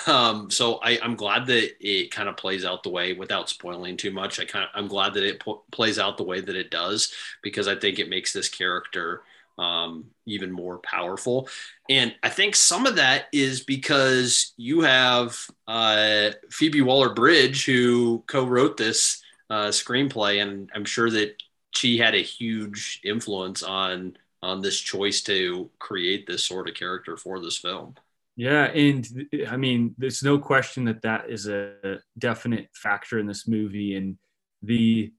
[0.07, 3.97] um, so I, am glad that it kind of plays out the way without spoiling
[3.97, 4.41] too much.
[4.41, 7.13] I kind of, I'm glad that it po- plays out the way that it does
[7.43, 9.23] because I think it makes this character
[9.59, 11.49] um, even more powerful.
[11.89, 15.39] And I think some of that is because you have
[15.69, 22.15] uh, Phoebe Waller Bridge who co-wrote this uh, screenplay, and I'm sure that she had
[22.15, 27.59] a huge influence on on this choice to create this sort of character for this
[27.59, 27.95] film.
[28.37, 29.07] Yeah, and
[29.49, 34.17] I mean, there's no question that that is a definite factor in this movie, and
[34.63, 35.13] the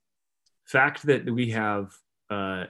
[0.65, 1.91] fact that we have
[2.29, 2.65] uh,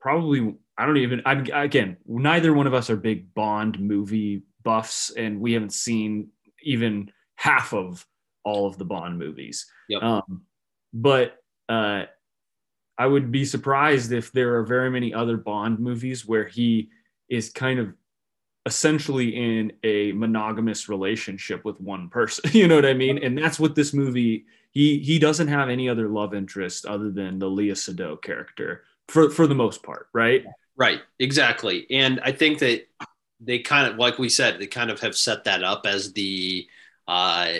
[0.00, 5.10] probably I don't even I'm again neither one of us are big Bond movie buffs,
[5.10, 6.30] and we haven't seen
[6.62, 8.04] even half of
[8.44, 9.66] all of the Bond movies.
[9.88, 10.02] Yep.
[10.02, 10.42] Um,
[10.92, 11.36] but
[11.68, 12.04] uh,
[12.96, 16.90] I would be surprised if there are very many other Bond movies where he
[17.28, 17.94] is kind of
[18.66, 22.50] essentially in a monogamous relationship with one person.
[22.52, 23.18] You know what I mean?
[23.18, 27.38] And that's what this movie he he doesn't have any other love interest other than
[27.38, 30.44] the Léa Seydoux character for for the most part, right?
[30.76, 31.86] Right, exactly.
[31.90, 32.88] And I think that
[33.40, 36.66] they kind of, like we said, they kind of have set that up as the
[37.06, 37.52] uh,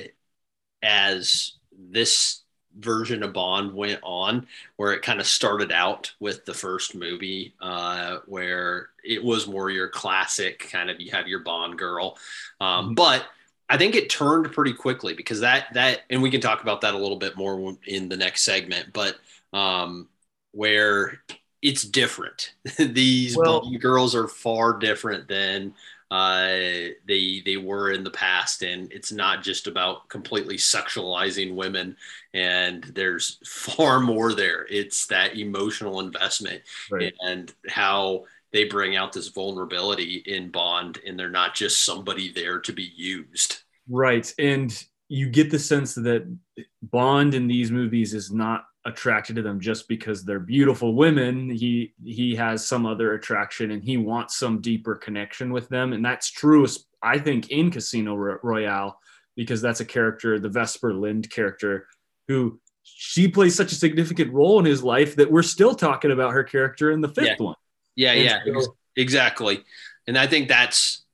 [0.83, 2.43] as this
[2.79, 4.47] version of Bond went on,
[4.77, 9.71] where it kind of started out with the first movie, uh, where it was more
[9.71, 12.19] your classic kind of you have your Bond girl,
[12.61, 12.95] um, mm-hmm.
[12.95, 13.25] but
[13.69, 16.95] I think it turned pretty quickly because that that and we can talk about that
[16.95, 19.17] a little bit more in the next segment, but
[19.53, 20.09] um,
[20.53, 21.21] where
[21.63, 22.53] it's different.
[22.79, 25.75] These well, girls are far different than
[26.15, 31.97] uh, they they were in the past, and it's not just about completely sexualizing women.
[32.33, 34.65] And there's far more there.
[34.71, 37.13] It's that emotional investment right.
[37.27, 42.61] and how they bring out this vulnerability in Bond, and they're not just somebody there
[42.61, 43.65] to be used.
[43.89, 44.73] Right, and
[45.09, 46.33] you get the sense that
[46.81, 51.51] Bond in these movies is not attracted to them just because they're beautiful women.
[51.51, 55.93] He he has some other attraction and he wants some deeper connection with them.
[55.93, 56.67] And that's true
[57.05, 58.99] i think in casino royale
[59.37, 61.87] because that's a character the vesper lynd character
[62.27, 66.33] who she plays such a significant role in his life that we're still talking about
[66.33, 67.37] her character in the fifth yeah.
[67.39, 67.55] one.
[67.95, 69.63] Yeah and yeah so, exactly.
[70.07, 71.05] And i think that's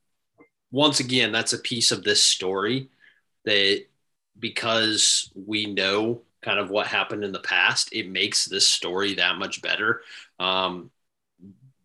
[0.71, 2.89] once again that's a piece of this story
[3.45, 3.83] that
[4.39, 9.37] because we know kind of what happened in the past, it makes this story that
[9.37, 10.01] much better.
[10.39, 10.91] Um,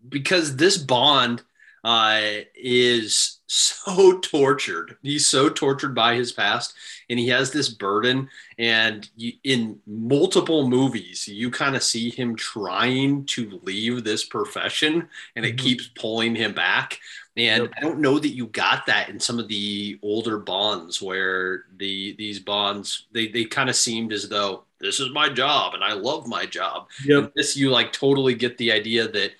[0.08, 1.42] because this Bond
[1.84, 2.20] uh,
[2.54, 4.96] is so tortured.
[5.02, 6.74] He's so tortured by his past,
[7.08, 8.28] and he has this burden.
[8.58, 15.08] And you, in multiple movies, you kind of see him trying to leave this profession,
[15.36, 15.64] and it mm-hmm.
[15.64, 16.98] keeps pulling him back.
[17.36, 17.72] And yep.
[17.76, 22.14] I don't know that you got that in some of the older bonds where the
[22.16, 25.92] these bonds they they kind of seemed as though this is my job and I
[25.92, 26.88] love my job.
[27.04, 27.32] Yep.
[27.36, 29.32] this you like totally get the idea that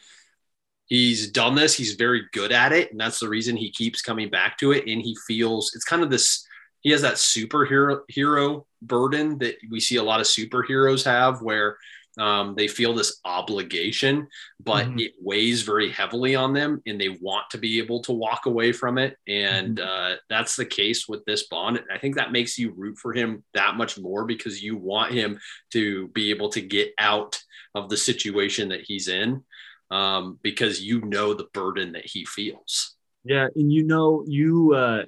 [0.86, 4.28] he's done this, he's very good at it, and that's the reason he keeps coming
[4.28, 4.86] back to it.
[4.86, 6.46] And he feels it's kind of this
[6.82, 11.78] he has that superhero hero burden that we see a lot of superheroes have where
[12.18, 14.26] um, they feel this obligation,
[14.62, 15.00] but mm-hmm.
[15.00, 18.72] it weighs very heavily on them and they want to be able to walk away
[18.72, 19.16] from it.
[19.28, 20.12] And mm-hmm.
[20.12, 21.80] uh, that's the case with this Bond.
[21.92, 25.38] I think that makes you root for him that much more because you want him
[25.72, 27.38] to be able to get out
[27.74, 29.42] of the situation that he's in
[29.90, 32.96] um, because you know the burden that he feels.
[33.24, 33.48] Yeah.
[33.54, 35.04] And you know, you, uh,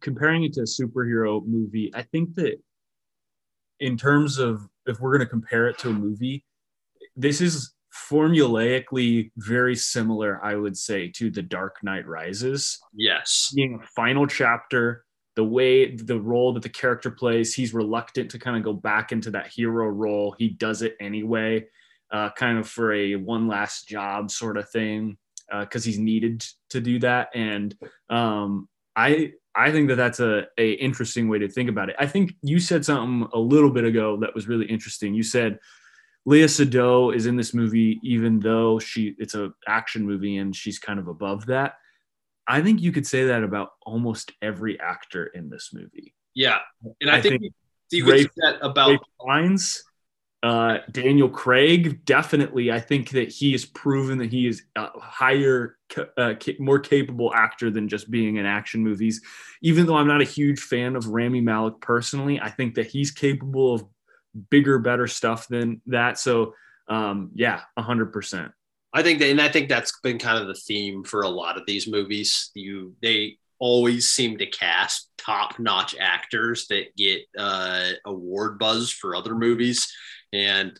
[0.00, 2.56] comparing it to a superhero movie, I think that
[3.78, 6.44] in terms of if we're going to compare it to a movie,
[7.16, 7.74] this is
[8.10, 12.78] formulaically very similar, I would say, to The Dark Knight Rises.
[12.94, 13.52] Yes.
[13.54, 15.04] Being a final chapter,
[15.36, 19.12] the way the role that the character plays, he's reluctant to kind of go back
[19.12, 20.34] into that hero role.
[20.38, 21.66] He does it anyway,
[22.10, 25.16] uh, kind of for a one last job sort of thing,
[25.50, 27.28] because uh, he's needed to do that.
[27.34, 27.74] And
[28.08, 31.96] um, I I think that that's a, a interesting way to think about it.
[31.98, 35.14] I think you said something a little bit ago that was really interesting.
[35.14, 35.58] You said
[36.26, 40.78] Léa Seydoux is in this movie, even though she it's an action movie and she's
[40.78, 41.74] kind of above that.
[42.46, 46.14] I think you could say that about almost every actor in this movie.
[46.34, 46.58] Yeah,
[47.00, 47.54] and I, I think, think
[47.90, 49.84] you could say that about Ralph Fiennes
[50.42, 55.76] uh, Daniel Craig, definitely, I think that he has proven that he is a higher,
[56.16, 59.22] uh, more capable actor than just being in action movies.
[59.62, 63.12] Even though I'm not a huge fan of Rami Malek personally, I think that he's
[63.12, 63.84] capable of
[64.50, 66.18] bigger, better stuff than that.
[66.18, 66.54] So,
[66.88, 68.50] um, yeah, hundred percent.
[68.92, 71.56] I think that, and I think that's been kind of the theme for a lot
[71.56, 72.50] of these movies.
[72.54, 79.36] You, they always seem to cast top-notch actors that get uh, award buzz for other
[79.36, 79.90] movies
[80.32, 80.78] and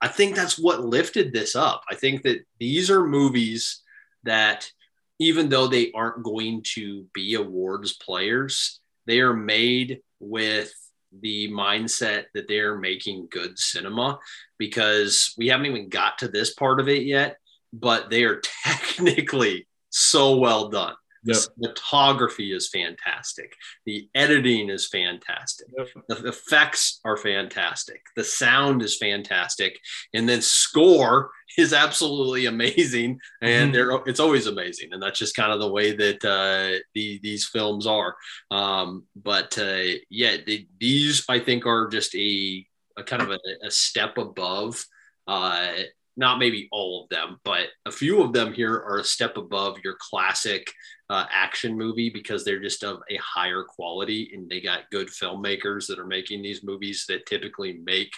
[0.00, 1.84] I think that's what lifted this up.
[1.88, 3.82] I think that these are movies
[4.24, 4.70] that,
[5.18, 10.72] even though they aren't going to be awards players, they are made with
[11.20, 14.18] the mindset that they're making good cinema
[14.58, 17.36] because we haven't even got to this part of it yet,
[17.72, 20.94] but they are technically so well done.
[21.24, 21.36] Yep.
[21.56, 23.54] The cinematography is fantastic.
[23.86, 25.68] The editing is fantastic.
[25.76, 25.88] Yep.
[26.08, 28.02] The effects are fantastic.
[28.16, 29.78] The sound is fantastic.
[30.14, 33.20] And then score is absolutely amazing.
[33.40, 34.08] And mm-hmm.
[34.08, 34.92] it's always amazing.
[34.92, 38.16] And that's just kind of the way that uh, the, these films are.
[38.50, 42.66] Um, but uh, yeah, the, these I think are just a,
[42.96, 44.84] a kind of a, a step above
[45.26, 45.68] uh,
[46.16, 49.78] not maybe all of them, but a few of them here are a step above
[49.82, 50.70] your classic
[51.10, 55.86] uh, action movie because they're just of a higher quality and they got good filmmakers
[55.86, 58.12] that are making these movies that typically make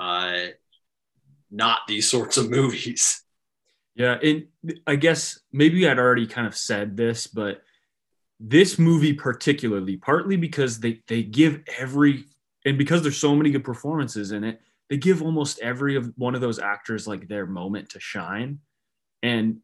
[0.00, 0.46] uh,
[1.50, 3.22] not these sorts of movies.
[3.94, 4.46] Yeah, and
[4.86, 7.62] I guess maybe I'd already kind of said this, but
[8.40, 12.24] this movie particularly, partly because they they give every
[12.64, 16.34] and because there's so many good performances in it, they give almost every of one
[16.34, 18.60] of those actors like their moment to shine.
[19.22, 19.58] And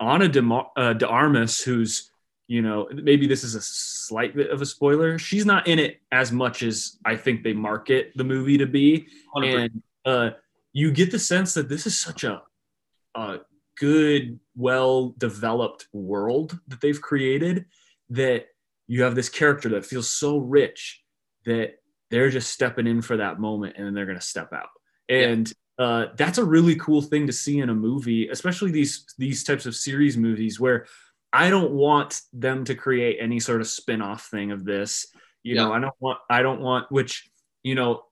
[0.00, 0.42] Ana de,
[0.76, 2.10] uh, de Armas, who's
[2.46, 6.00] you know maybe this is a slight bit of a spoiler, she's not in it
[6.12, 9.64] as much as I think they market the movie to be, 100%.
[9.64, 10.30] and uh,
[10.72, 12.42] you get the sense that this is such a,
[13.14, 13.38] a
[13.78, 17.66] good, well developed world that they've created
[18.10, 18.46] that
[18.86, 21.02] you have this character that feels so rich
[21.46, 21.76] that
[22.10, 24.68] they're just stepping in for that moment and then they're going to step out.
[25.08, 25.84] And yeah.
[25.84, 29.66] uh, that's a really cool thing to see in a movie, especially these these types
[29.66, 30.86] of series movies where
[31.34, 35.06] I don't want them to create any sort of spin-off thing of this.
[35.42, 35.64] You yeah.
[35.64, 37.28] know, I don't want I don't want which,
[37.64, 38.04] you know,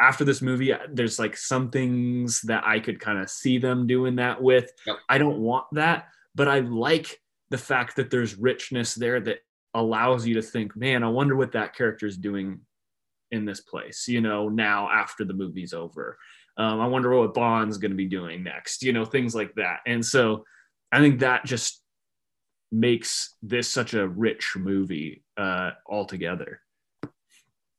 [0.00, 4.16] after this movie, there's like some things that I could kind of see them doing
[4.16, 4.72] that with.
[4.86, 4.96] Yep.
[5.08, 7.20] I don't want that, but I like
[7.50, 9.40] the fact that there's richness there that
[9.74, 12.60] allows you to think, man, I wonder what that character is doing
[13.30, 16.18] in this place, you know, now after the movie's over.
[16.56, 19.80] Um, I wonder what Bond's going to be doing next, you know, things like that.
[19.86, 20.44] And so
[20.90, 21.81] I think that just
[22.72, 26.60] makes this such a rich movie uh, altogether.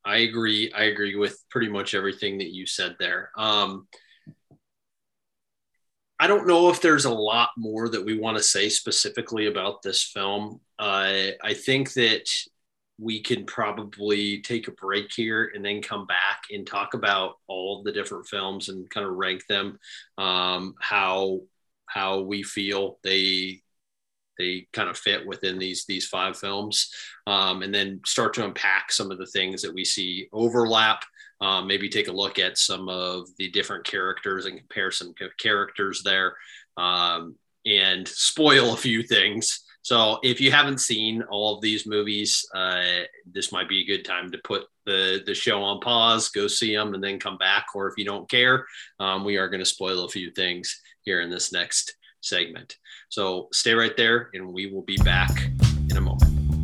[0.05, 0.71] I agree.
[0.71, 3.31] I agree with pretty much everything that you said there.
[3.37, 3.87] Um,
[6.19, 9.81] I don't know if there's a lot more that we want to say specifically about
[9.81, 10.61] this film.
[10.77, 12.29] Uh, I think that
[12.99, 17.81] we can probably take a break here and then come back and talk about all
[17.81, 19.79] the different films and kind of rank them,
[20.17, 21.41] um, how
[21.87, 23.62] how we feel they
[24.37, 26.89] they kind of fit within these these five films,
[27.27, 31.03] um, and then start to unpack some of the things that we see overlap.
[31.41, 36.01] Um, maybe take a look at some of the different characters and compare some characters
[36.03, 36.35] there,
[36.77, 39.63] um, and spoil a few things.
[39.83, 44.05] So if you haven't seen all of these movies, uh, this might be a good
[44.05, 47.67] time to put the the show on pause, go see them, and then come back.
[47.75, 48.65] Or if you don't care,
[48.99, 52.77] um, we are going to spoil a few things here in this next segment.
[53.13, 55.51] So stay right there, and we will be back
[55.91, 56.62] in a moment.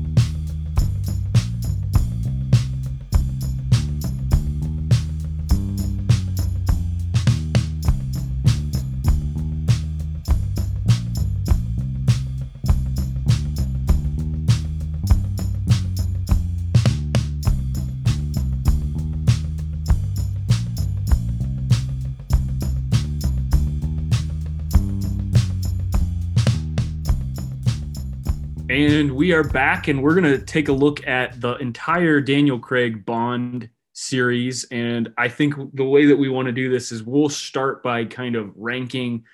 [29.19, 33.05] We are back, and we're going to take a look at the entire Daniel Craig
[33.05, 34.63] Bond series.
[34.71, 38.05] And I think the way that we want to do this is we'll start by
[38.05, 39.25] kind of ranking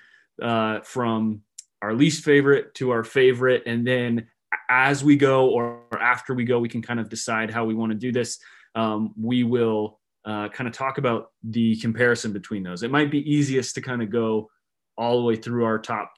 [0.42, 1.42] uh, from
[1.82, 3.62] our least favorite to our favorite.
[3.64, 4.26] And then
[4.68, 7.92] as we go or after we go, we can kind of decide how we want
[7.92, 8.40] to do this.
[8.74, 12.82] Um, we will uh, kind of talk about the comparison between those.
[12.82, 14.50] It might be easiest to kind of go
[14.98, 16.12] all the way through our top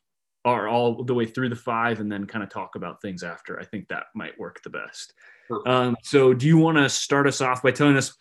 [0.44, 3.58] are all the way through the five and then kind of talk about things after.
[3.58, 5.12] I think that might work the best.
[5.66, 8.14] Um, so, do you want to start us off by telling us?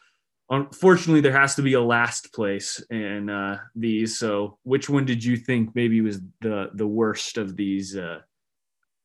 [0.50, 4.18] Unfortunately, there has to be a last place in uh, these.
[4.18, 8.20] So, which one did you think maybe was the the worst of these uh,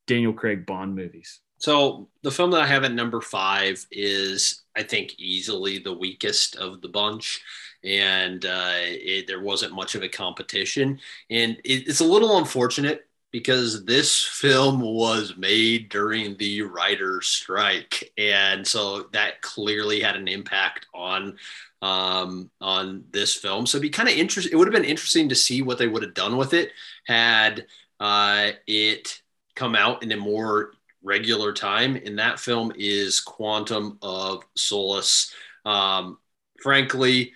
[0.06, 1.40] Daniel Craig Bond movies?
[1.58, 6.56] So, the film that I have at number five is, I think, easily the weakest
[6.56, 7.40] of the bunch
[7.84, 11.00] and uh, it, there wasn't much of a competition.
[11.30, 18.12] And it, it's a little unfortunate because this film was made during the writer's strike,
[18.18, 21.38] and so that clearly had an impact on
[21.80, 23.66] um, on this film.
[23.66, 24.52] So it'd be kind of interesting.
[24.52, 26.70] It would have been interesting to see what they would have done with it
[27.06, 27.66] had
[27.98, 29.20] uh, it
[29.54, 30.72] come out in a more
[31.02, 31.96] regular time.
[31.96, 35.34] And that film is Quantum of Solace.
[35.64, 36.18] Um,
[36.60, 37.32] frankly,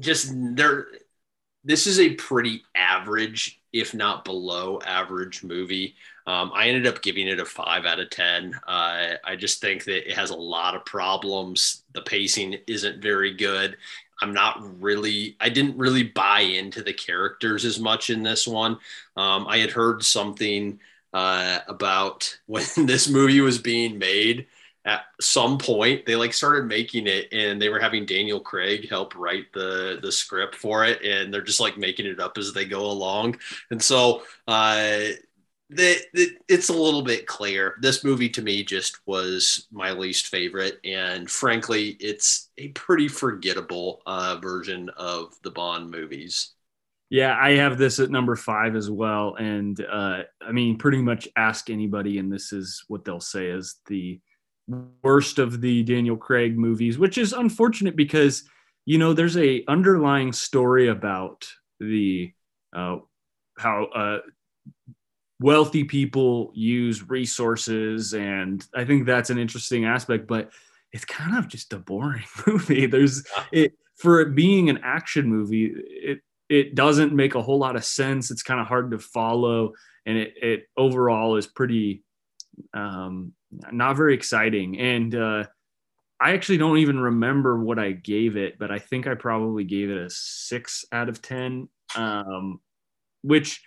[0.00, 0.86] just there
[1.64, 5.94] this is a pretty average if not below average movie.
[6.26, 8.54] Um, i ended up giving it a five out of ten.
[8.66, 11.84] Uh, i just think that it has a lot of problems.
[11.92, 13.76] The pacing isn't very good.
[14.22, 18.78] I'm not really i didn't really buy into the characters as much in this one.
[19.16, 20.80] Um, i had heard something
[21.12, 24.46] uh, about when this movie was being made
[24.84, 29.14] at some point they like started making it and they were having Daniel Craig help
[29.14, 32.64] write the the script for it and they're just like making it up as they
[32.64, 33.38] go along
[33.70, 35.08] and so uh
[35.72, 35.98] that
[36.48, 41.30] it's a little bit clear this movie to me just was my least favorite and
[41.30, 46.54] frankly it's a pretty forgettable uh, version of the bond movies
[47.10, 49.34] Yeah, I have this at number five as well.
[49.36, 53.76] And uh, I mean, pretty much ask anybody, and this is what they'll say is
[53.86, 54.20] the
[55.02, 58.44] worst of the Daniel Craig movies, which is unfortunate because,
[58.86, 61.46] you know, there's a underlying story about
[61.78, 62.32] the
[62.74, 62.96] uh,
[63.58, 64.18] how uh,
[65.40, 68.14] wealthy people use resources.
[68.14, 70.50] And I think that's an interesting aspect, but
[70.92, 72.86] it's kind of just a boring movie.
[72.86, 77.76] There's it for it being an action movie, it it doesn't make a whole lot
[77.76, 78.30] of sense.
[78.30, 82.02] It's kind of hard to follow, and it, it overall is pretty
[82.74, 83.32] um,
[83.72, 84.78] not very exciting.
[84.78, 85.44] And uh,
[86.20, 89.90] I actually don't even remember what I gave it, but I think I probably gave
[89.90, 92.60] it a six out of ten, um,
[93.22, 93.62] which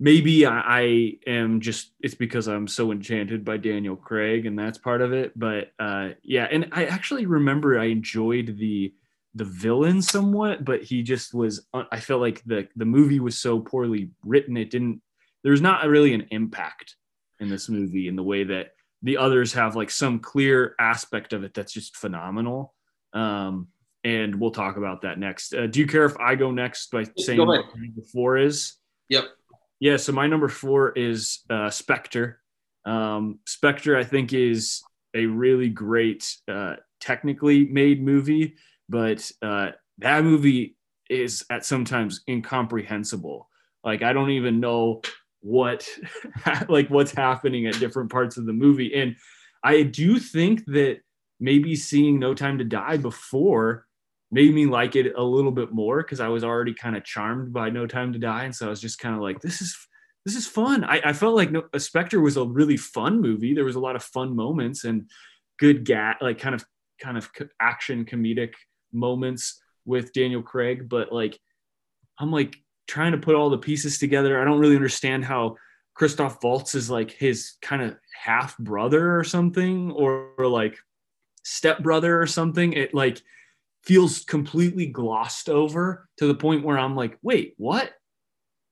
[0.00, 4.78] maybe I, I, am just it's because I'm so enchanted by Daniel Craig, and that's
[4.78, 5.38] part of it.
[5.38, 8.92] But uh, yeah, and I actually remember I enjoyed the
[9.36, 11.66] the villain somewhat, but he just was.
[11.72, 14.56] Uh, I felt like the the movie was so poorly written.
[14.56, 15.02] It didn't.
[15.42, 16.96] There's not really an impact
[17.40, 18.73] in this movie in the way that
[19.04, 22.74] the others have like some clear aspect of it that's just phenomenal.
[23.12, 23.68] Um,
[24.02, 25.54] and we'll talk about that next.
[25.54, 28.74] Uh, do you care if I go next by saying what number four is?
[29.08, 29.26] Yep.
[29.78, 29.96] Yeah.
[29.96, 32.40] So my number four is uh, Spectre.
[32.84, 34.82] Um, Spectre, I think, is
[35.14, 38.56] a really great, uh, technically made movie
[38.88, 40.76] but uh, that movie
[41.08, 43.48] is at sometimes incomprehensible.
[43.82, 45.02] Like I don't even know
[45.44, 45.86] what
[46.68, 49.14] like what's happening at different parts of the movie, and
[49.62, 51.00] I do think that
[51.38, 53.86] maybe seeing No Time to Die before
[54.30, 57.52] made me like it a little bit more because I was already kind of charmed
[57.52, 59.76] by No Time to Die, and so I was just kind of like, this is
[60.24, 60.84] this is fun.
[60.84, 63.54] I, I felt like no, a Spectre was a really fun movie.
[63.54, 65.10] There was a lot of fun moments and
[65.58, 66.64] good gat like kind of
[67.00, 67.30] kind of
[67.60, 68.54] action comedic
[68.92, 71.38] moments with Daniel Craig, but like
[72.18, 72.56] I'm like
[72.86, 74.40] trying to put all the pieces together.
[74.40, 75.56] I don't really understand how
[75.94, 80.76] Christoph Waltz is like his kind of half brother or something, or, or like
[81.44, 82.72] step brother or something.
[82.72, 83.22] It like
[83.84, 87.92] feels completely glossed over to the point where I'm like, wait, what?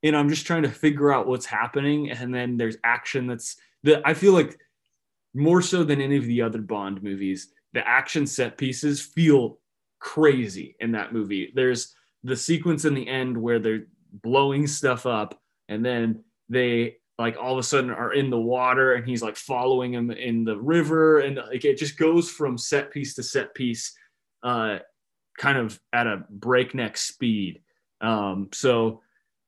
[0.03, 2.11] And I'm just trying to figure out what's happening.
[2.11, 4.59] And then there's action that's that I feel like
[5.35, 9.59] more so than any of the other Bond movies, the action set pieces feel
[9.99, 11.53] crazy in that movie.
[11.55, 11.95] There's
[12.25, 17.53] the sequence in the end where they're blowing stuff up and then they like all
[17.53, 21.21] of a sudden are in the water and he's like following him in the river
[21.21, 23.95] and like it just goes from set piece to set piece
[24.43, 24.79] uh
[25.39, 27.63] kind of at a breakneck speed.
[28.01, 29.03] Um so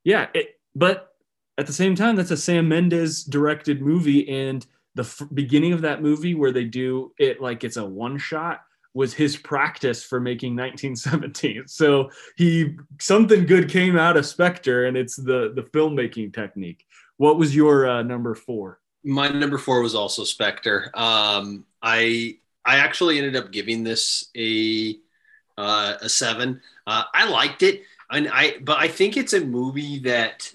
[0.05, 1.11] yeah it, but
[1.59, 5.83] at the same time that's a sam mendes directed movie and the f- beginning of
[5.83, 8.61] that movie where they do it like it's a one shot
[8.95, 11.67] was his practice for making 1917.
[11.67, 16.87] So he something good came out of Spectre, and it's the the filmmaking technique.
[17.17, 18.81] What was your uh, number four?
[19.03, 20.91] My number four was also Spectre.
[20.95, 24.97] Um, I I actually ended up giving this a
[25.59, 26.61] uh, a seven.
[26.87, 30.51] Uh, I liked it, and I but I think it's a movie that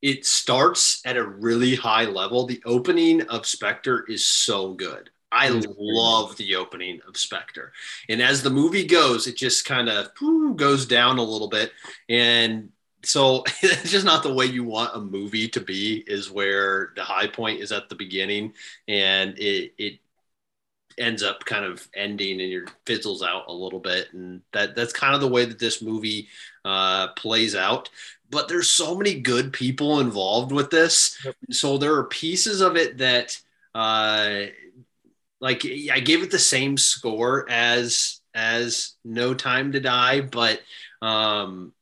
[0.00, 2.46] it starts at a really high level.
[2.46, 5.10] The opening of Spectre is so good.
[5.30, 7.72] I love the opening of Spectre.
[8.08, 10.10] And as the movie goes, it just kind of
[10.56, 11.72] goes down a little bit.
[12.08, 12.70] And
[13.04, 17.04] so it's just not the way you want a movie to be, is where the
[17.04, 18.54] high point is at the beginning
[18.86, 20.00] and it, it
[20.96, 24.12] ends up kind of ending and your fizzles out a little bit.
[24.12, 26.28] And that that's kind of the way that this movie
[26.64, 27.90] uh, plays out.
[28.30, 31.18] But there's so many good people involved with this.
[31.24, 31.36] Yep.
[31.50, 33.40] So there are pieces of it that
[33.74, 34.46] uh,
[35.40, 40.60] like I gave it the same score as as No Time to Die, but
[41.02, 41.72] um,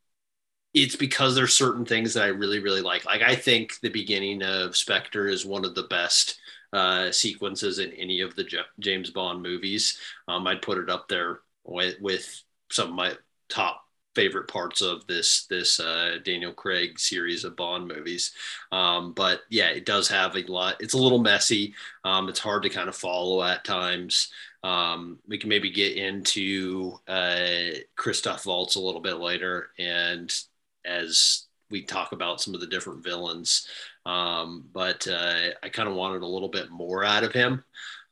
[0.74, 3.04] it's because there's certain things that I really really like.
[3.04, 6.38] Like I think the beginning of Spectre is one of the best
[6.72, 9.98] uh, sequences in any of the J- James Bond movies.
[10.28, 13.14] Um, I'd put it up there with, with some of my
[13.48, 13.85] top
[14.16, 18.32] favorite parts of this this uh, Daniel Craig series of Bond movies.
[18.72, 20.76] Um, but yeah, it does have a lot.
[20.80, 21.74] It's a little messy.
[22.02, 24.32] Um, it's hard to kind of follow at times.
[24.64, 30.34] Um, we can maybe get into uh, Christoph Waltz a little bit later, and
[30.84, 33.68] as we talk about some of the different villains.
[34.06, 37.62] Um, but uh, I kind of wanted a little bit more out of him,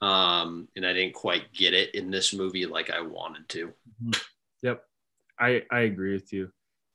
[0.03, 3.73] um, and I didn't quite get it in this movie like I wanted to.
[4.03, 4.34] Mm-hmm.
[5.39, 6.51] I I agree with you.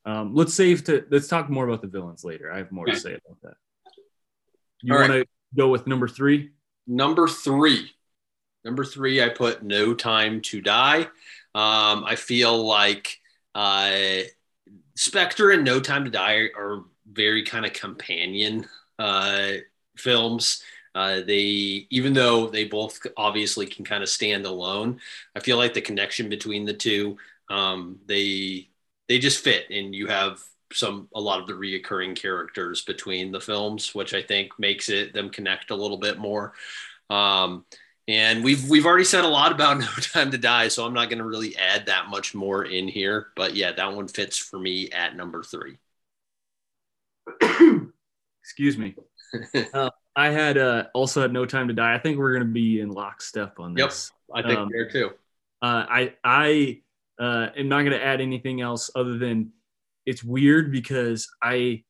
[0.06, 2.52] Um, let's save to let's talk more about the villains later.
[2.52, 3.56] I have more to say about that.
[4.82, 5.24] You want right.
[5.24, 6.52] to go with number three?
[6.88, 7.92] Number three.
[8.64, 11.02] Number three, I put No Time to Die.
[11.56, 13.20] Um, I feel like
[13.56, 14.22] uh,
[14.96, 18.68] Spectre and No Time to Die are very kind of companion
[18.98, 19.54] uh,
[19.98, 20.62] films.
[20.96, 25.00] Uh, they, even though they both obviously can kind of stand alone,
[25.36, 27.18] I feel like the connection between the two,
[27.50, 28.70] um, they
[29.08, 30.42] they just fit, and you have
[30.72, 35.14] some a lot of the reoccurring characters between the films, which I think makes it
[35.14, 36.54] them connect a little bit more.
[37.10, 37.66] Um,
[38.08, 41.10] and we've we've already said a lot about No Time to Die, so I'm not
[41.10, 43.28] going to really add that much more in here.
[43.36, 45.78] But yeah, that one fits for me at number three.
[48.44, 48.96] Excuse me.
[49.74, 51.94] uh, I had uh, also had No Time to Die.
[51.94, 54.12] I think we're going to be in lockstep on this.
[54.30, 55.12] Yep, I think um, there too.
[55.62, 56.82] Uh, I I
[57.20, 59.52] uh, am not going to add anything else other than
[60.06, 61.84] it's weird because I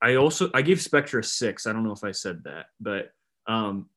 [0.00, 1.66] I also I gave Spectre a six.
[1.66, 3.10] I don't know if I said that, but
[3.46, 3.88] um,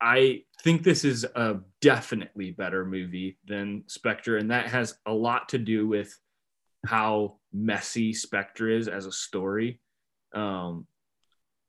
[0.00, 5.48] I think this is a definitely better movie than Spectre, and that has a lot
[5.50, 6.16] to do with
[6.86, 9.80] how messy Spectre is as a story.
[10.34, 10.86] Um,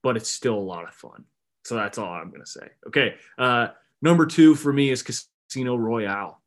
[0.04, 1.26] but it's still a lot of fun.
[1.64, 2.68] So that's all I'm gonna say.
[2.88, 3.70] Okay, uh,
[4.02, 6.42] number two for me is Casino Royale.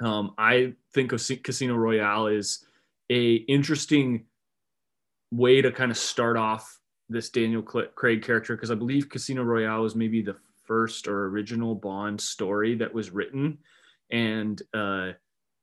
[0.00, 2.64] Um, I think of Casino Royale is
[3.10, 4.24] a interesting
[5.30, 6.78] way to kind of start off
[7.08, 11.74] this Daniel Craig character because I believe Casino Royale is maybe the first or original
[11.74, 13.58] Bond story that was written,
[14.10, 15.12] and uh,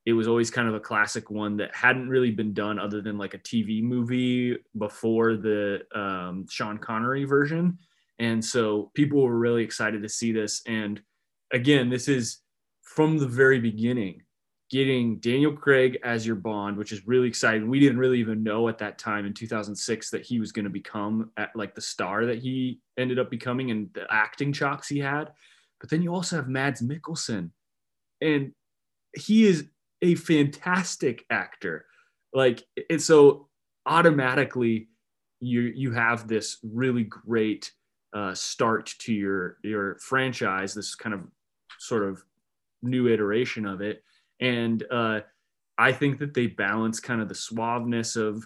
[0.06, 3.18] it was always kind of a classic one that hadn't really been done other than
[3.18, 7.78] like a TV movie before the um, Sean Connery version,
[8.20, 10.62] and so people were really excited to see this.
[10.66, 11.02] And
[11.54, 12.40] again, this is
[12.82, 14.22] from the very beginning
[14.70, 17.70] getting Daniel Craig as your Bond, which is really exciting.
[17.70, 20.72] We didn't really even know at that time in 2006 that he was going to
[20.72, 25.00] become at, like the star that he ended up becoming and the acting chops he
[25.00, 25.32] had.
[25.80, 27.52] But then you also have Mads Mikkelsen,
[28.22, 28.54] and
[29.16, 29.66] he is
[30.02, 31.86] a fantastic actor.
[32.34, 33.50] Like, and so
[33.86, 34.90] automatically
[35.42, 37.72] you you have this really great
[38.14, 40.74] uh, start to your your franchise.
[40.74, 41.22] This kind of
[41.78, 42.24] sort of
[42.82, 44.02] new iteration of it
[44.40, 45.22] and uh,
[45.78, 48.46] I think that they balance kind of the suaveness of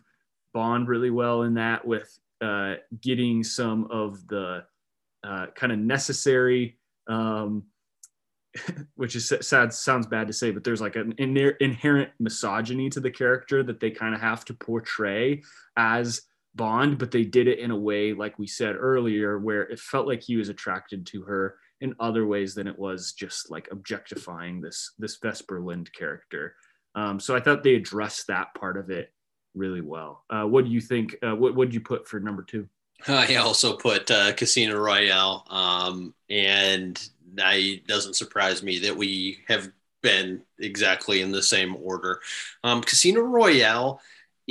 [0.54, 4.64] Bond really well in that with uh, getting some of the
[5.24, 6.78] uh, kind of necessary,
[7.08, 7.64] um,
[8.96, 13.00] which is sad, sounds bad to say, but there's like an in- inherent misogyny to
[13.00, 15.42] the character that they kind of have to portray
[15.78, 16.22] as
[16.56, 20.08] Bond, but they did it in a way, like we said earlier, where it felt
[20.08, 24.62] like he was attracted to her in other ways than it was just like objectifying
[24.62, 26.56] this this Vesper Lynd character.
[26.96, 29.14] Um, so I thought they addressed that part of it
[29.56, 30.24] really well.
[30.30, 31.16] Uh, what do you think?
[31.22, 32.68] Uh, what would you put for number two?
[33.08, 37.02] I also put uh, Casino Royale, um, and
[37.38, 39.72] it doesn't surprise me that we have
[40.02, 42.22] been exactly in the same order.
[42.64, 44.02] Um, Casino Royale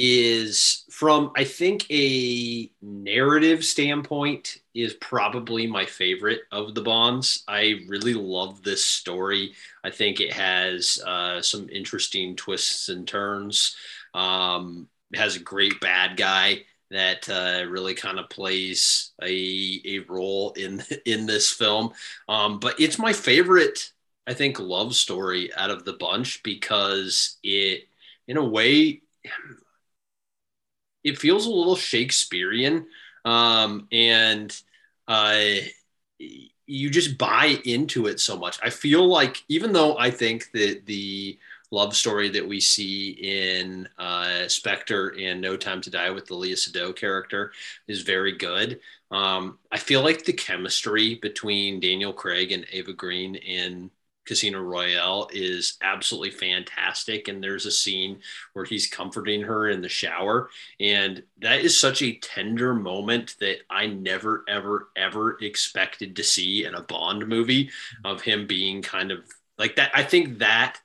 [0.00, 7.42] is from I think a narrative standpoint is probably my favorite of the Bonds.
[7.48, 9.54] I really love this story.
[9.82, 13.74] I think it has uh, some interesting twists and turns.
[14.14, 19.98] Um, it has a great bad guy that uh, really kind of plays a, a
[20.08, 21.90] role in in this film.
[22.28, 23.92] Um, but it's my favorite,
[24.28, 27.88] I think, love story out of the bunch because it,
[28.28, 29.02] in a way,
[31.08, 32.86] it feels a little Shakespearean,
[33.24, 34.54] um, and
[35.06, 35.42] uh,
[36.66, 38.58] you just buy into it so much.
[38.62, 41.38] I feel like even though I think that the
[41.70, 46.34] love story that we see in uh, Spectre and No Time to Die with the
[46.34, 47.52] Léa Seydoux character
[47.86, 48.80] is very good.
[49.10, 53.90] Um, I feel like the chemistry between Daniel Craig and Eva Green in
[54.28, 57.28] Casino Royale is absolutely fantastic.
[57.28, 58.20] And there's a scene
[58.52, 60.50] where he's comforting her in the shower.
[60.78, 66.66] And that is such a tender moment that I never, ever, ever expected to see
[66.66, 67.70] in a Bond movie
[68.04, 69.20] of him being kind of
[69.56, 69.92] like that.
[69.94, 70.78] I think that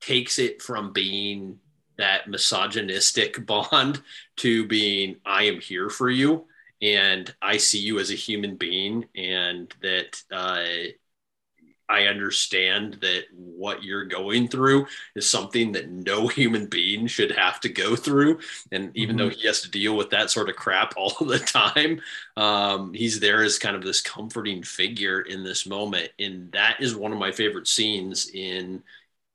[0.00, 1.60] takes it from being
[1.98, 4.02] that misogynistic Bond
[4.38, 6.46] to being, I am here for you.
[6.82, 10.64] And I see you as a human being, and that uh,
[11.88, 17.60] I understand that what you're going through is something that no human being should have
[17.60, 18.40] to go through.
[18.70, 19.28] And even mm-hmm.
[19.28, 22.00] though he has to deal with that sort of crap all the time,
[22.36, 26.10] um, he's there as kind of this comforting figure in this moment.
[26.18, 28.82] And that is one of my favorite scenes in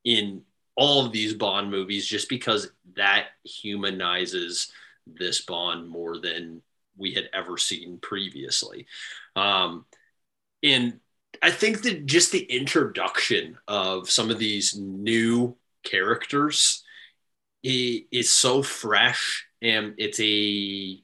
[0.04, 0.42] in
[0.76, 4.72] all of these Bond movies, just because that humanizes
[5.06, 6.62] this Bond more than
[6.96, 8.86] we had ever seen previously.
[9.36, 9.86] Um,
[10.64, 11.00] and
[11.42, 16.84] I think that just the introduction of some of these new characters
[17.64, 21.02] is so fresh and It's a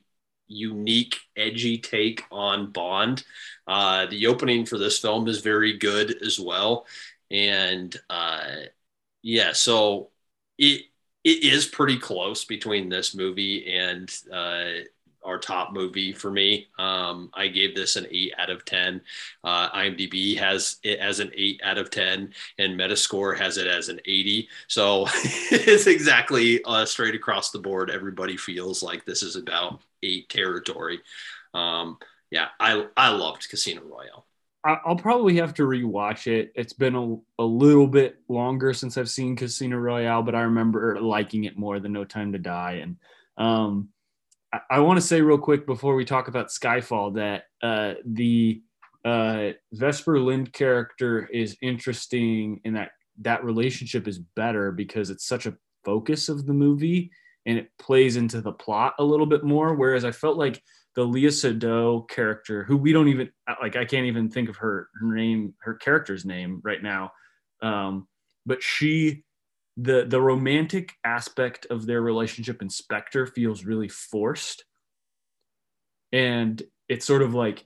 [0.48, 3.24] unique, edgy take on Bond.
[3.68, 6.86] Uh, the opening for this film is very good as well,
[7.32, 8.56] and uh,
[9.22, 10.12] yeah, so
[10.58, 10.84] it
[11.24, 14.84] it is pretty close between this movie and uh,
[15.24, 16.68] our top movie for me.
[16.78, 19.02] Um, I gave this an eight out of 10.
[19.44, 23.90] Uh, IMDb has it as an eight out of 10 and Metascore has it as
[23.90, 24.48] an 80.
[24.68, 25.06] So
[25.52, 27.90] it's exactly uh, straight across the board.
[27.90, 31.00] Everybody feels like this is about eight territory.
[31.54, 31.98] Um,
[32.32, 34.26] yeah, I, I loved Casino Royale.
[34.66, 36.54] I'll probably have to rewatch it.
[36.56, 41.02] It's been a, a little bit longer since I've seen Casino Royale, but I remember
[41.02, 42.80] liking it more than No Time to Die.
[42.82, 42.96] And
[43.38, 43.90] um,
[44.70, 48.62] I, want to say real quick before we talk about Skyfall that uh, the
[49.06, 52.92] uh, Vesper Lynd character is interesting in that
[53.22, 57.12] that relationship is better because it's such a focus of the movie
[57.46, 59.76] and it plays into the plot a little bit more.
[59.76, 60.62] Whereas I felt like
[60.96, 63.30] the Léa Seydoux character, who we don't even
[63.62, 67.12] like, I can't even think of her, her name, her character's name right now.
[67.62, 68.08] Um,
[68.46, 69.24] but she,
[69.78, 74.66] the the romantic aspect of their relationship in Spectre feels really forced,
[76.12, 77.66] and it's sort of like,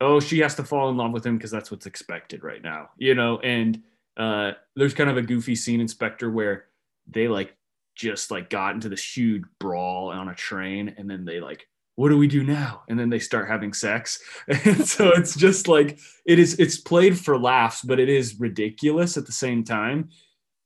[0.00, 2.90] oh, she has to fall in love with him because that's what's expected right now,
[2.96, 3.38] you know.
[3.40, 3.82] And
[4.16, 6.66] uh, there's kind of a goofy scene in Spectre where
[7.06, 7.54] they like
[7.94, 11.66] just like got into this huge brawl on a train, and then they like
[11.96, 12.82] what do we do now?
[12.88, 14.18] And then they start having sex.
[14.64, 19.18] And so it's just like it is it's played for laughs but it is ridiculous
[19.18, 20.08] at the same time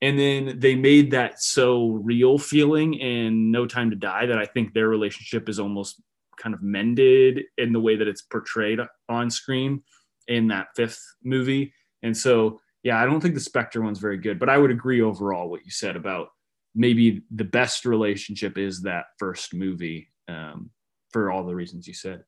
[0.05, 4.47] and then they made that so real feeling in no time to die that i
[4.47, 6.01] think their relationship is almost
[6.37, 9.83] kind of mended in the way that it's portrayed on screen
[10.29, 14.39] in that fifth movie and so yeah i don't think the spectre one's very good
[14.39, 16.29] but i would agree overall what you said about
[16.75, 20.71] maybe the best relationship is that first movie um,
[21.11, 22.25] for all the reasons you said.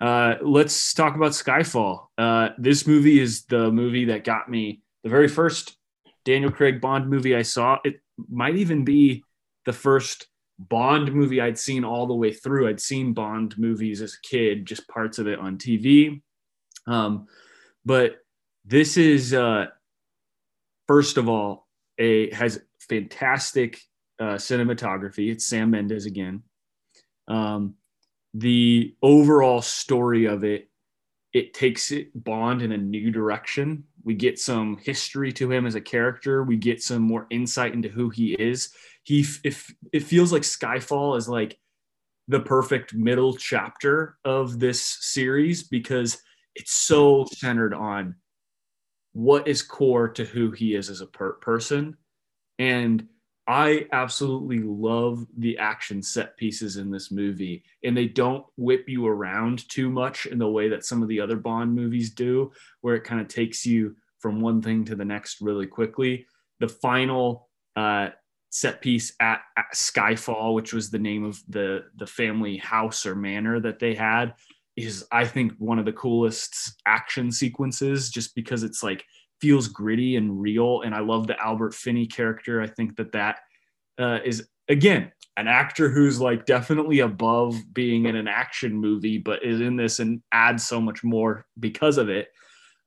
[0.00, 2.06] Uh, let's talk about Skyfall.
[2.16, 5.76] Uh, this movie is the movie that got me the very first
[6.24, 7.78] Daniel Craig Bond movie I saw.
[7.84, 9.24] It might even be
[9.64, 10.26] the first
[10.58, 12.68] Bond movie I'd seen all the way through.
[12.68, 16.20] I'd seen Bond movies as a kid, just parts of it on TV.
[16.86, 17.26] Um,
[17.84, 18.18] but
[18.64, 19.66] this is, uh,
[20.86, 21.66] first of all,
[21.98, 23.80] a has fantastic
[24.18, 25.32] uh, cinematography.
[25.32, 26.42] It's Sam Mendes again.
[27.26, 27.74] Um,
[28.34, 30.70] the overall story of it
[31.32, 35.74] it takes it bond in a new direction we get some history to him as
[35.74, 36.42] a character.
[36.42, 38.70] We get some more insight into who he is.
[39.02, 41.58] He if it feels like skyfall is like
[42.28, 46.22] the perfect middle chapter of this series because
[46.54, 48.14] it's so centered on
[49.12, 51.96] what is core to who he is as a per- person.
[52.58, 53.08] And
[53.50, 59.08] I absolutely love the action set pieces in this movie, and they don't whip you
[59.08, 62.94] around too much in the way that some of the other Bond movies do, where
[62.94, 66.26] it kind of takes you from one thing to the next really quickly.
[66.60, 68.10] The final uh,
[68.50, 73.16] set piece at, at, Skyfall, which was the name of the the family house or
[73.16, 74.34] manor that they had,
[74.76, 79.04] is I think one of the coolest action sequences, just because it's like
[79.40, 80.82] feels gritty and real.
[80.82, 82.60] And I love the Albert Finney character.
[82.60, 83.40] I think that that
[83.98, 89.42] uh, is again an actor who's like definitely above being in an action movie, but
[89.42, 92.28] is in this and adds so much more because of it.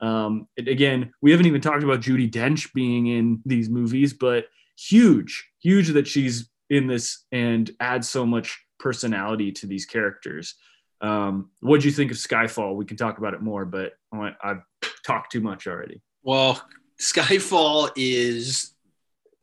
[0.01, 4.45] Um, again, we haven't even talked about Judi Dench being in these movies, but
[4.77, 10.55] huge, huge that she's in this and adds so much personality to these characters.
[11.01, 12.75] Um, what do you think of Skyfall?
[12.75, 14.61] We can talk about it more, but I've
[15.05, 16.01] talked too much already.
[16.23, 16.61] Well,
[16.99, 18.71] Skyfall is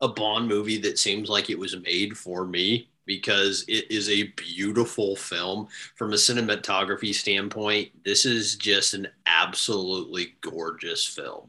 [0.01, 4.29] a Bond movie that seems like it was made for me because it is a
[4.37, 5.67] beautiful film
[5.97, 7.91] from a cinematography standpoint.
[8.05, 11.49] This is just an absolutely gorgeous film.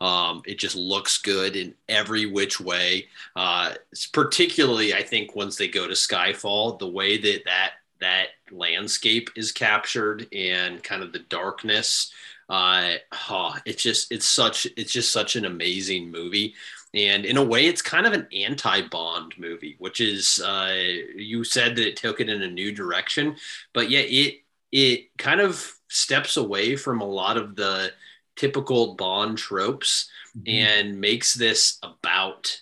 [0.00, 3.06] Um, it just looks good in every which way.
[3.34, 3.74] Uh,
[4.12, 9.52] particularly, I think once they go to Skyfall, the way that that that landscape is
[9.52, 12.12] captured and kind of the darkness
[12.48, 12.94] uh,
[13.28, 16.54] oh, it's just it's such it's just such an amazing movie
[16.94, 20.74] and in a way it's kind of an anti-bond movie which is uh,
[21.14, 23.36] you said that it took it in a new direction
[23.72, 24.40] but yeah it
[24.72, 27.90] it kind of steps away from a lot of the
[28.36, 30.48] typical bond tropes mm-hmm.
[30.48, 32.60] and makes this about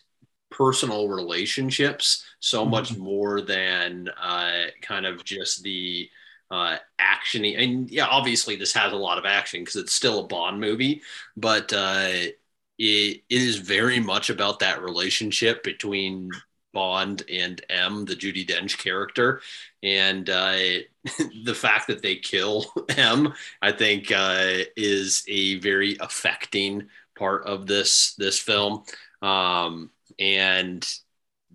[0.50, 2.70] personal relationships so mm-hmm.
[2.70, 6.08] much more than uh, kind of just the
[6.50, 7.62] uh, actiony.
[7.62, 11.02] And yeah, obviously this has a lot of action because it's still a Bond movie,
[11.36, 12.36] but uh, it,
[12.78, 16.30] it is very much about that relationship between
[16.72, 19.40] Bond and M, the Judi Dench character,
[19.82, 20.56] and uh,
[21.44, 22.66] the fact that they kill
[22.96, 23.32] M,
[23.62, 28.82] I think, uh, is a very affecting part of this this film.
[29.22, 30.86] Um, and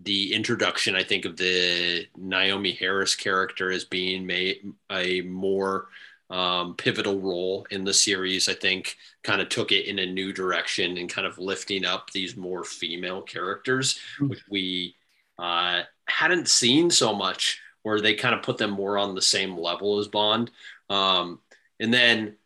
[0.03, 5.87] the introduction, I think, of the Naomie Harris character as being made a more
[6.29, 10.31] um, pivotal role in the series, I think, kind of took it in a new
[10.31, 14.29] direction and kind of lifting up these more female characters, mm-hmm.
[14.29, 14.95] which we
[15.37, 19.57] uh, hadn't seen so much, where they kind of put them more on the same
[19.57, 20.51] level as Bond.
[20.89, 21.39] Um,
[21.79, 22.37] and then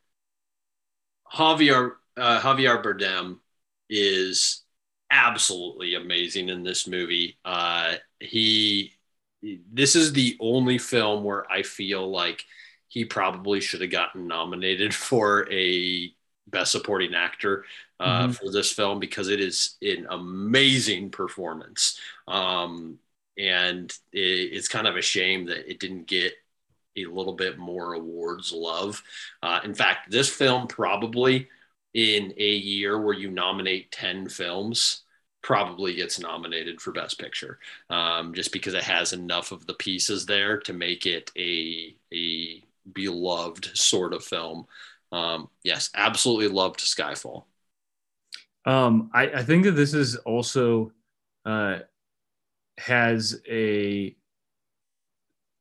[1.34, 3.39] Javier uh, Javier Bardem
[3.89, 4.62] is
[5.14, 7.38] absolutely amazing in this movie.
[7.45, 8.93] Uh, he,
[9.41, 12.43] this is the only film where I feel like
[12.88, 16.11] he probably should have gotten nominated for a
[16.47, 17.64] best supporting actor
[17.99, 18.32] uh, mm-hmm.
[18.32, 21.99] for this film because it is an amazing performance.
[22.28, 22.99] Um,
[23.38, 26.34] and it, it's kind of a shame that it didn't get
[26.97, 29.01] a little bit more awards love.
[29.41, 31.47] Uh, in fact, this film probably
[31.93, 35.03] in a year where you nominate 10 films
[35.43, 40.25] probably gets nominated for best picture um, just because it has enough of the pieces
[40.25, 42.63] there to make it a, a
[42.93, 44.65] beloved sort of film.
[45.11, 47.43] Um, yes absolutely loved skyfall.
[48.65, 50.91] Um, I, I, think that this is also
[51.45, 51.79] uh,
[52.79, 54.15] has a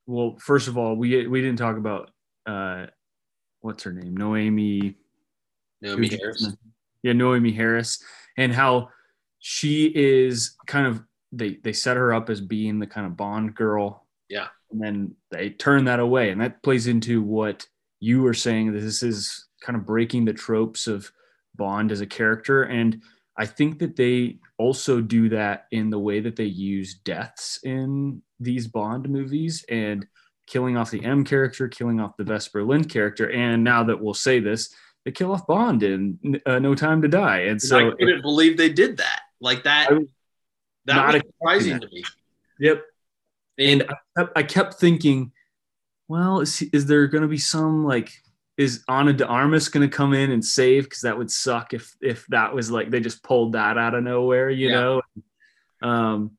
[0.06, 2.12] well first of all we we didn't talk about
[2.46, 2.86] uh,
[3.60, 4.16] what's her name?
[4.16, 4.96] Noemi
[5.82, 6.56] Naomie Harris.
[7.02, 8.02] Yeah, Naomie Harris,
[8.36, 8.88] and how
[9.44, 13.54] she is kind of they they set her up as being the kind of Bond
[13.54, 14.06] girl.
[14.28, 17.66] Yeah, and then they turn that away, and that plays into what
[17.98, 18.72] you were saying.
[18.72, 21.10] This is kind of breaking the tropes of
[21.56, 23.02] Bond as a character, and
[23.36, 28.22] I think that they also do that in the way that they use deaths in
[28.38, 30.06] these Bond movies and
[30.46, 34.14] killing off the M character, killing off the Vesper Lynd character, and now that we'll
[34.14, 34.72] say this,
[35.04, 38.56] they kill off Bond in uh, No Time to Die, and so I couldn't believe
[38.56, 39.22] they did that.
[39.42, 39.90] Like that,
[40.86, 42.04] that was surprising to me.
[42.60, 42.82] Yep,
[43.58, 43.84] and
[44.16, 45.32] I, I kept thinking,
[46.08, 48.10] well, is, is there going to be some like
[48.56, 50.84] is Ana de Armas going to come in and save?
[50.84, 54.04] Because that would suck if if that was like they just pulled that out of
[54.04, 54.74] nowhere, you yeah.
[54.74, 55.02] know.
[55.82, 56.38] Um,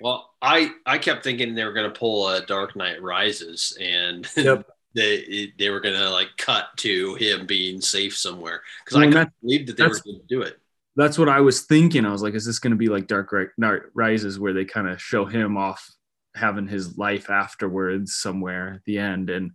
[0.00, 4.26] well, I I kept thinking they were going to pull a Dark Knight Rises, and
[4.36, 4.66] yep
[4.96, 9.32] they they were gonna like cut to him being safe somewhere because well, I couldn't
[9.42, 10.58] believe that they were going to do it.
[10.96, 12.04] That's what I was thinking.
[12.04, 14.88] I was like, is this going to be like Dark Knight Rises, where they kind
[14.88, 15.88] of show him off
[16.34, 19.30] having his life afterwards somewhere at the end?
[19.30, 19.52] And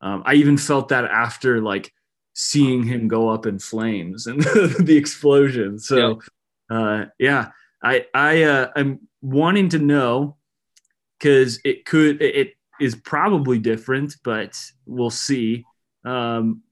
[0.00, 1.92] um, I even felt that after like
[2.34, 5.78] seeing him go up in flames and the explosion.
[5.78, 6.20] So
[6.70, 7.48] yeah, uh, yeah
[7.82, 10.36] I I uh, I'm wanting to know
[11.18, 15.64] because it could it is probably different, but we'll see.
[16.04, 16.62] Um,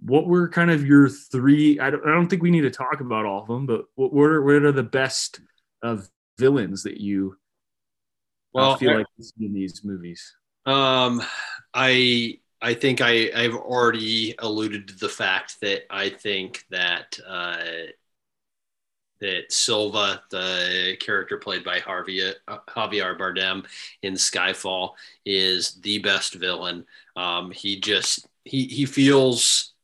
[0.00, 1.80] what were kind of your three?
[1.80, 4.12] I don't, I don't think we need to talk about all of them, but what,
[4.12, 5.40] what are what are the best
[5.82, 7.36] of villains that you
[8.52, 9.06] well, feel I, like
[9.40, 10.34] in these movies?
[10.64, 11.22] Um,
[11.74, 17.56] I I think I I've already alluded to the fact that I think that uh,
[19.20, 23.64] that Silva, the character played by Javier, uh, Javier Bardem
[24.02, 24.90] in Skyfall,
[25.24, 26.84] is the best villain.
[27.14, 29.74] Um, he just he he feels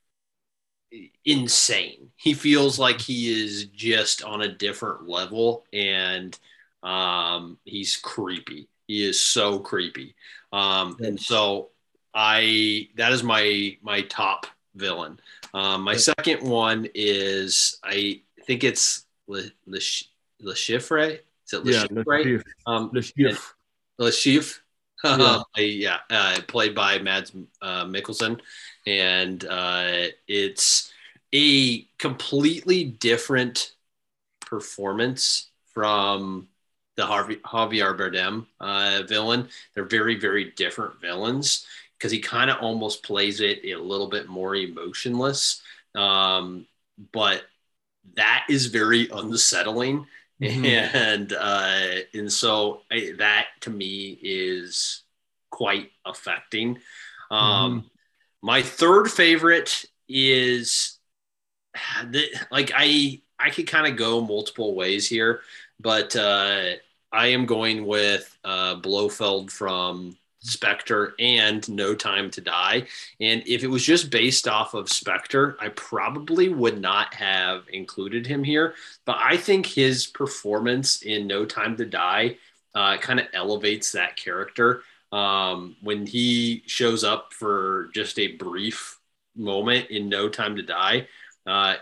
[1.24, 2.11] insane.
[2.16, 6.38] He feels like he is just on a different level, and
[6.82, 8.68] um, he's creepy.
[8.86, 10.14] He is so creepy.
[10.53, 11.70] Um, and so
[12.14, 15.20] I that is my my top villain.
[15.55, 19.78] Um, my second one is I think it's Le, Le,
[20.40, 21.18] Le Chiffre.
[21.47, 22.43] Is it Le yeah, Chiffre?
[22.66, 23.55] Um, Le Chiffre.
[23.99, 24.61] Le Chiffre.
[25.05, 28.40] yeah, yeah uh, played by Mads uh, Mikkelsen,
[28.87, 30.93] and uh, it's
[31.35, 33.72] a completely different
[34.41, 36.49] performance from
[36.97, 39.49] the Harvey, Javier Bardem uh, villain.
[39.74, 41.66] They're very, very different villains
[41.97, 45.62] because he kind of almost plays it a little bit more emotionless.
[45.95, 46.66] Um,
[47.12, 47.43] but
[48.14, 50.07] that is very unsettling.
[50.41, 50.64] Mm-hmm.
[50.64, 55.03] And uh, and so I, that to me is
[55.51, 56.78] quite affecting.
[57.30, 57.87] Um, mm-hmm.
[58.43, 60.99] My third favorite is
[62.11, 65.40] the, like I I could kind of go multiple ways here,
[65.80, 66.72] but uh,
[67.12, 72.86] I am going with uh, Blofeld from Spectre and No Time to Die.
[73.20, 78.26] And if it was just based off of Spectre, I probably would not have included
[78.26, 78.74] him here.
[79.05, 82.36] But I think his performance in No Time to Die
[82.74, 84.82] uh, kind of elevates that character.
[85.13, 88.99] Um, when he shows up for just a brief
[89.37, 91.07] moment in No Time to Die,
[91.47, 91.75] uh,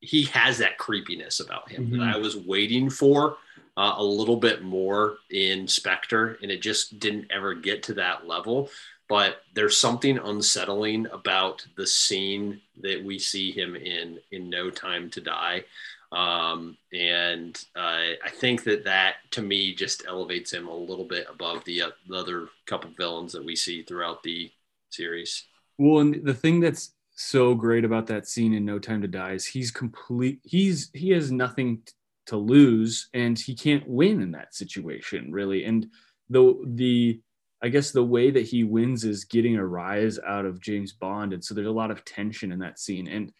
[0.00, 1.98] he has that creepiness about him mm-hmm.
[1.98, 3.38] that I was waiting for
[3.76, 8.26] uh, a little bit more in Spectre, and it just didn't ever get to that
[8.26, 8.70] level.
[9.08, 15.10] But there's something unsettling about the scene that we see him in in No Time
[15.10, 15.64] to Die.
[16.12, 21.26] Um, and uh, I think that that to me just elevates him a little bit
[21.30, 24.50] above the, uh, the other couple villains that we see throughout the
[24.90, 25.44] series.
[25.78, 29.32] Well, and the thing that's so great about that scene in No Time to Die
[29.32, 30.40] is he's complete.
[30.44, 31.82] He's he has nothing
[32.26, 35.64] to lose, and he can't win in that situation really.
[35.64, 35.86] And
[36.30, 37.20] the the
[37.62, 41.32] I guess the way that he wins is getting a rise out of James Bond,
[41.32, 43.08] and so there's a lot of tension in that scene.
[43.08, 43.32] And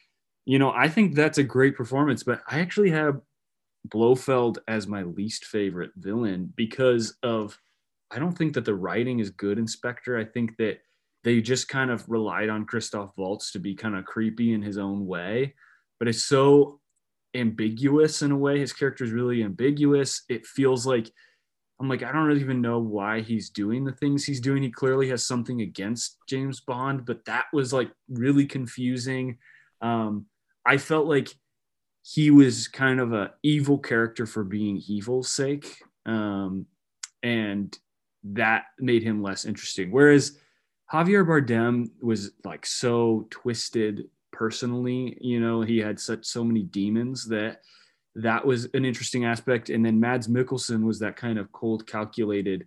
[0.47, 3.21] you know, I think that's a great performance, but I actually have
[3.89, 7.59] Blofeld as my least favorite villain because of
[8.13, 10.17] I don't think that the writing is good in Spectre.
[10.17, 10.79] I think that
[11.25, 14.79] they just kind of relied on Christoph Waltz to be kind of creepy in his
[14.79, 15.55] own way,
[15.99, 16.81] but it's so
[17.35, 18.61] ambiguous in a way.
[18.61, 20.23] His character is really ambiguous.
[20.29, 21.11] It feels like
[21.81, 24.63] I'm like, I don't really even know why he's doing the things he's doing.
[24.63, 29.39] He clearly has something against James Bond, but that was like really confusing.
[29.83, 30.27] Um,
[30.67, 31.29] I felt like
[32.03, 35.77] he was kind of a evil character for being evil's sake.
[36.05, 36.67] Um,
[37.23, 37.77] and
[38.23, 39.91] that made him less interesting.
[39.91, 40.39] Whereas
[40.93, 47.27] Javier Bardem was like so twisted personally, you know, he had such so many demons
[47.29, 47.61] that
[48.15, 49.69] that was an interesting aspect.
[49.69, 52.67] And then Mads Mikkelsen was that kind of cold, calculated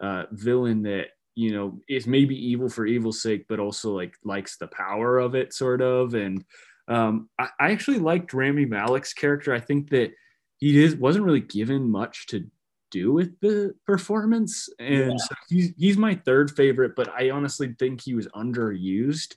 [0.00, 4.56] uh, villain that you know is maybe evil for evil's sake, but also like likes
[4.56, 6.14] the power of it, sort of.
[6.14, 6.44] And
[6.90, 9.54] um, I, I, actually liked Rami Malek's character.
[9.54, 10.10] I think that
[10.58, 12.44] he is, wasn't really given much to
[12.90, 15.16] do with the performance, and yeah.
[15.16, 16.96] so he's he's my third favorite.
[16.96, 19.36] But I honestly think he was underused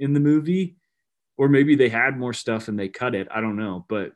[0.00, 0.76] in the movie,
[1.36, 3.28] or maybe they had more stuff and they cut it.
[3.30, 4.12] I don't know, but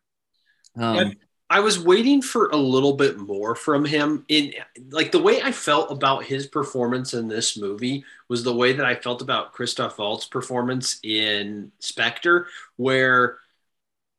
[0.80, 1.12] um,
[1.50, 4.24] I was waiting for a little bit more from him.
[4.28, 4.52] In
[4.90, 8.84] like the way I felt about his performance in this movie was the way that
[8.84, 13.38] I felt about Christoph Waltz's performance in Spectre, where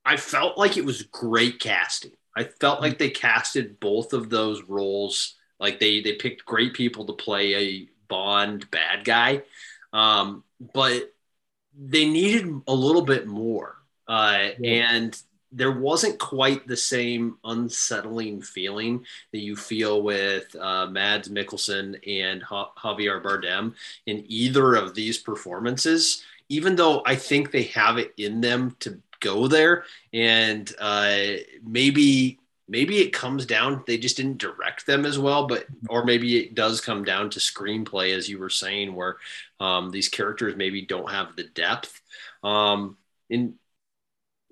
[0.04, 2.14] I felt like it was great casting.
[2.36, 5.36] I felt like they casted both of those roles.
[5.60, 9.44] Like they they picked great people to play a Bond bad guy,
[9.94, 11.14] um, but
[11.78, 13.76] they needed a little bit more.
[14.08, 14.94] Uh, yeah.
[14.94, 15.22] And
[15.52, 22.44] there wasn't quite the same unsettling feeling that you feel with uh, Mads Mikkelsen and
[22.44, 23.74] Javier Bardem
[24.06, 29.00] in either of these performances, even though I think they have it in them to
[29.20, 29.86] go there.
[30.14, 31.18] And uh,
[31.64, 36.38] maybe maybe it comes down they just didn't direct them as well but or maybe
[36.38, 39.18] it does come down to screenplay as you were saying where
[39.60, 42.00] um, these characters maybe don't have the depth
[42.44, 42.96] um,
[43.28, 43.56] in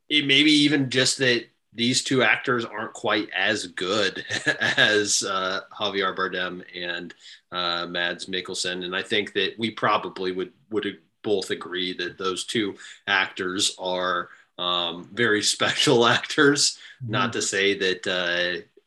[0.10, 4.26] it maybe even just that these two actors aren't quite as good
[4.78, 7.14] as uh, Javier Bardem and
[7.52, 12.46] uh, Mads Mikkelsen, and I think that we probably would would both agree that those
[12.46, 12.76] two
[13.06, 16.78] actors are um, very special actors.
[17.04, 17.12] Mm-hmm.
[17.12, 18.04] Not to say that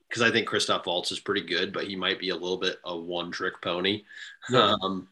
[0.09, 2.57] because uh, I think Christoph Waltz is pretty good, but he might be a little
[2.57, 4.03] bit a one trick pony.
[4.51, 4.75] Yeah.
[4.83, 5.09] Um,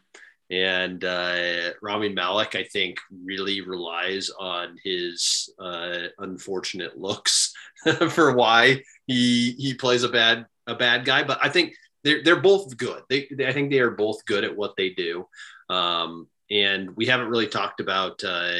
[0.51, 7.53] and uh, Rami Malek, I think, really relies on his uh, unfortunate looks
[8.09, 11.23] for why he he plays a bad a bad guy.
[11.23, 13.03] But I think they're they're both good.
[13.09, 15.27] They, they I think they are both good at what they do.
[15.69, 18.51] Um, and we haven't really talked about uh,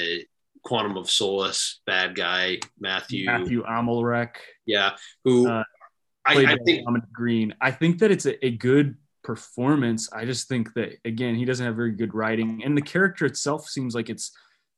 [0.63, 4.35] Quantum of Solace bad guy Mathieu Mathieu Amalric.
[4.65, 5.63] Yeah, who uh,
[6.25, 7.55] I, I think Green.
[7.59, 10.11] I think that it's a, a good performance.
[10.11, 13.67] I just think that again, he doesn't have very good writing, and the character itself
[13.67, 14.31] seems like it's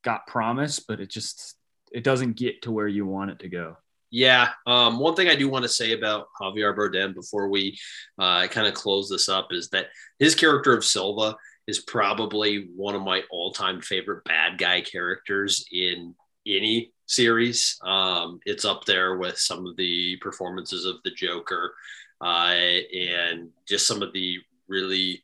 [0.03, 1.55] got promise, but it just
[1.91, 3.77] it doesn't get to where you want it to go.
[4.11, 4.49] Yeah.
[4.67, 7.79] Um, one thing I do want to say about Javier Bardem before we
[8.19, 9.87] uh, kind of close this up is that
[10.19, 11.35] his character of Silva
[11.67, 16.13] is probably one of my all-time favorite bad guy characters in
[16.45, 17.77] any series.
[17.85, 21.73] Um, it's up there with some of the performances of the Joker
[22.21, 24.37] uh, and just some of the
[24.67, 25.23] really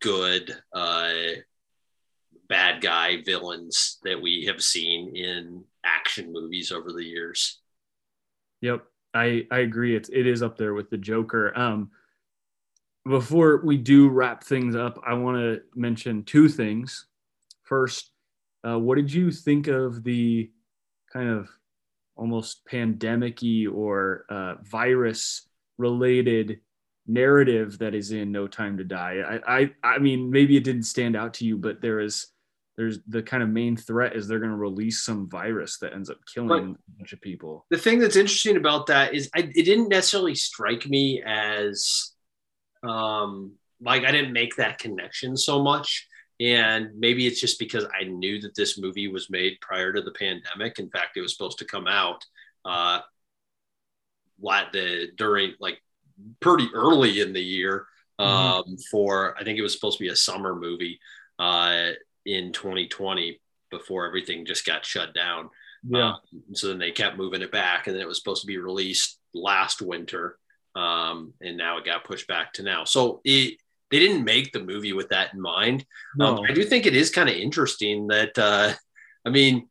[0.00, 1.12] good uh,
[2.48, 7.60] bad guy villains that we have seen in action movies over the years.
[8.60, 9.94] Yep, I I agree.
[9.94, 11.56] It's it is up there with the Joker.
[11.56, 11.90] Um,
[13.06, 17.06] before we do wrap things up, I want to mention two things.
[17.62, 18.10] First,
[18.66, 20.50] uh, what did you think of the
[21.12, 21.48] kind of
[22.16, 23.40] almost pandemic
[23.72, 25.48] or uh, virus
[25.78, 26.60] related
[27.06, 29.40] narrative that is in No Time to Die.
[29.46, 32.28] I, I, I mean, maybe it didn't stand out to you, but there is,
[32.76, 36.10] there's the kind of main threat is they're going to release some virus that ends
[36.10, 37.66] up killing but a bunch of people.
[37.70, 42.12] The thing that's interesting about that is I, it didn't necessarily strike me as,
[42.82, 46.08] um, like I didn't make that connection so much.
[46.40, 50.10] And maybe it's just because I knew that this movie was made prior to the
[50.12, 50.80] pandemic.
[50.80, 52.24] In fact, it was supposed to come out
[52.64, 53.00] uh,
[54.40, 55.80] the during like
[56.40, 57.86] pretty early in the year
[58.20, 58.30] mm-hmm.
[58.30, 58.74] um, mm-hmm.
[58.90, 61.00] for I think it was supposed to be a summer movie
[61.38, 61.90] uh,
[62.24, 63.40] in 2020
[63.70, 65.50] before everything just got shut down.
[65.86, 66.12] Yeah.
[66.12, 66.20] Um,
[66.52, 69.18] so then they kept moving it back, and then it was supposed to be released
[69.34, 70.38] last winter,
[70.74, 72.84] um, and now it got pushed back to now.
[72.84, 73.58] So it
[73.90, 75.84] they didn't make the movie with that in mind.
[76.20, 76.36] Um, no.
[76.38, 78.72] Um, I do think it is kind of interesting that uh,
[79.24, 79.68] I mean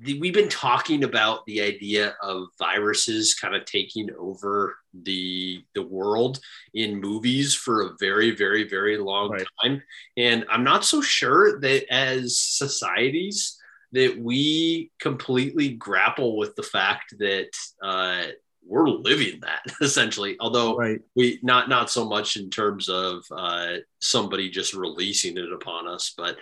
[0.00, 6.40] we've been talking about the idea of viruses kind of taking over the the world
[6.74, 9.46] in movies for a very very very long right.
[9.62, 9.82] time
[10.16, 13.58] and i'm not so sure that as societies
[13.92, 17.50] that we completely grapple with the fact that
[17.82, 18.22] uh,
[18.66, 21.00] we're living that essentially although right.
[21.16, 26.14] we not not so much in terms of uh, somebody just releasing it upon us
[26.16, 26.36] but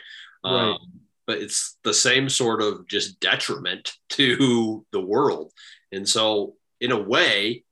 [0.45, 0.79] um, right
[1.31, 5.53] but it's the same sort of just detriment to the world.
[5.93, 7.63] And so, in a way,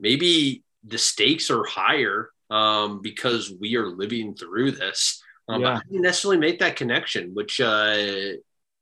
[0.00, 5.22] maybe the stakes are higher um, because we are living through this.
[5.48, 5.76] Um, yeah.
[5.76, 8.32] I didn't necessarily make that connection, which uh,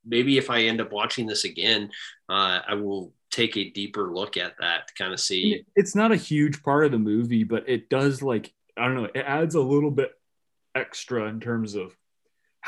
[0.06, 1.90] maybe if I end up watching this again,
[2.30, 5.64] uh, I will take a deeper look at that to kind of see.
[5.76, 9.08] It's not a huge part of the movie, but it does like I don't know,
[9.14, 10.12] it adds a little bit
[10.74, 11.94] extra in terms of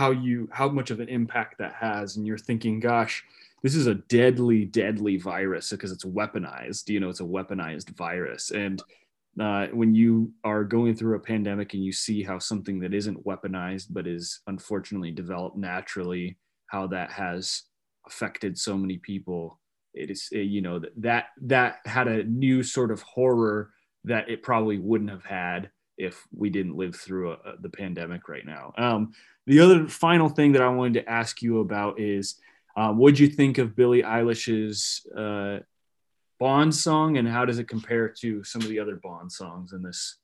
[0.00, 3.22] how you how much of an impact that has and you're thinking gosh
[3.62, 8.50] this is a deadly deadly virus because it's weaponized you know it's a weaponized virus.
[8.50, 8.82] And
[9.38, 13.24] uh, when you are going through a pandemic and you see how something that isn't
[13.26, 17.64] weaponized but is unfortunately developed naturally how that has
[18.06, 19.60] affected so many people
[19.92, 23.70] it is you know that that had a new sort of horror
[24.04, 25.70] that it probably wouldn't have had
[26.00, 28.72] if we didn't live through a, a, the pandemic right now.
[28.78, 29.12] Um,
[29.46, 32.36] the other final thing that I wanted to ask you about is
[32.76, 35.60] um, what do you think of Billie Eilish's uh,
[36.38, 39.82] Bond song and how does it compare to some of the other Bond songs in
[39.82, 40.16] this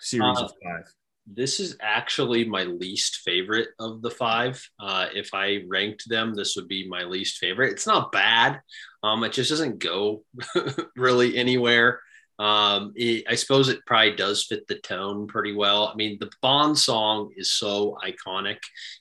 [0.00, 0.84] series uh, of five?
[1.26, 4.66] This is actually my least favorite of the five.
[4.80, 7.72] Uh, if I ranked them, this would be my least favorite.
[7.72, 8.60] It's not bad.
[9.02, 10.24] Um, it just doesn't go
[10.96, 12.00] really anywhere.
[12.40, 15.88] Um, it, I suppose it probably does fit the tone pretty well.
[15.88, 18.56] I mean, the Bond song is so iconic,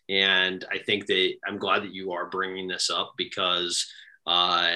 [0.09, 3.89] and I think that I'm glad that you are bringing this up because
[4.27, 4.71] uh,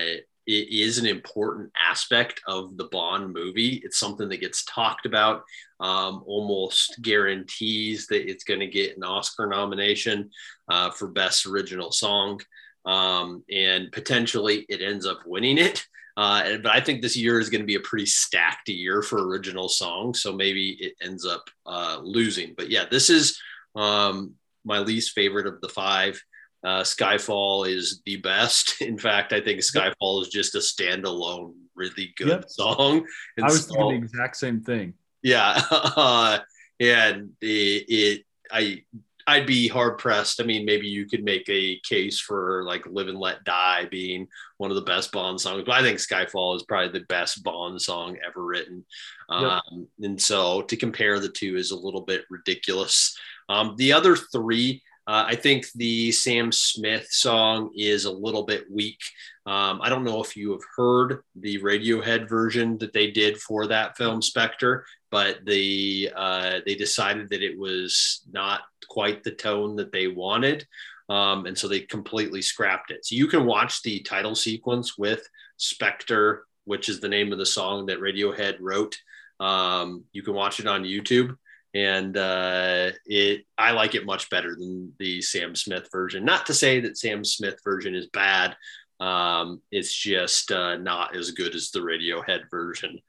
[0.47, 3.81] it is an important aspect of the Bond movie.
[3.83, 5.43] It's something that gets talked about,
[5.81, 10.29] um, almost guarantees that it's going to get an Oscar nomination
[10.69, 12.39] uh, for Best Original Song.
[12.85, 15.85] Um, and potentially it ends up winning it.
[16.15, 19.27] Uh, but I think this year is going to be a pretty stacked year for
[19.27, 20.21] original songs.
[20.21, 22.53] So maybe it ends up uh, losing.
[22.55, 23.39] But yeah, this is
[23.75, 24.33] um,
[24.63, 26.21] my least favorite of the five.
[26.63, 28.75] Uh, Skyfall is the best.
[28.81, 32.49] In fact, I think Skyfall is just a standalone, really good yep.
[32.49, 33.05] song.
[33.37, 34.93] And I was so, thinking the exact same thing.
[35.21, 36.39] Yeah, uh,
[36.79, 38.83] and it, it, I
[39.27, 40.41] I'd be hard pressed.
[40.41, 44.27] I mean, maybe you could make a case for like "Live and Let Die" being
[44.57, 47.81] one of the best Bond songs, but I think "Skyfall" is probably the best Bond
[47.81, 48.85] song ever written.
[49.29, 49.39] Yep.
[49.39, 53.17] Um, and so to compare the two is a little bit ridiculous.
[53.49, 58.71] Um, the other three, uh, I think the Sam Smith song is a little bit
[58.71, 59.01] weak.
[59.45, 63.67] Um, I don't know if you have heard the Radiohead version that they did for
[63.67, 69.75] that film Spectre, but they uh, they decided that it was not quite the tone
[69.75, 70.65] that they wanted.
[71.09, 73.05] Um, and so they completely scrapped it.
[73.05, 75.27] So you can watch the title sequence with
[75.57, 78.97] Spectre, which is the name of the song that Radiohead wrote.
[79.41, 81.35] Um, you can watch it on YouTube,
[81.73, 86.23] and uh, it I like it much better than the Sam Smith version.
[86.23, 88.55] Not to say that Sam Smith version is bad.
[88.99, 92.99] Um, it's just uh, not as good as the Radiohead version.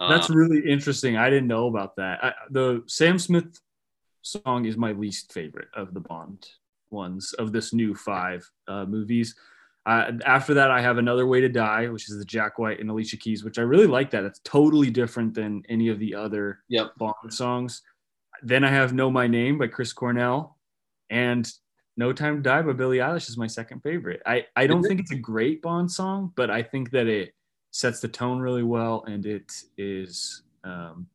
[0.00, 1.16] That's um, really interesting.
[1.16, 2.24] I didn't know about that.
[2.24, 3.58] I, the Sam Smith
[4.22, 6.46] song is my least favorite of the Bond
[6.90, 9.34] ones of this new five uh, movies.
[9.86, 12.88] Uh, after that, I have Another Way to Die, which is the Jack White and
[12.88, 14.24] Alicia Keys, which I really like that.
[14.24, 16.92] It's totally different than any of the other yep.
[16.96, 17.82] Bond songs.
[18.42, 20.58] Then I have Know My Name by Chris Cornell
[21.10, 21.50] and
[21.96, 24.20] No Time to Die by Billie Eilish is my second favorite.
[24.26, 27.34] I, I don't think it's a great Bond song, but I think that it
[27.70, 31.08] sets the tone really well and it is um,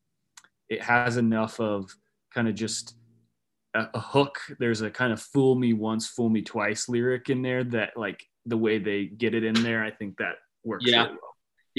[0.68, 1.94] it has enough of
[2.32, 2.94] kind of just
[3.74, 4.38] a, a hook.
[4.58, 8.24] There's a kind of fool me once, fool me twice lyric in there that like
[8.46, 10.84] the way they get it in there, I think that works.
[10.86, 11.04] Yeah.
[11.04, 11.29] Really well.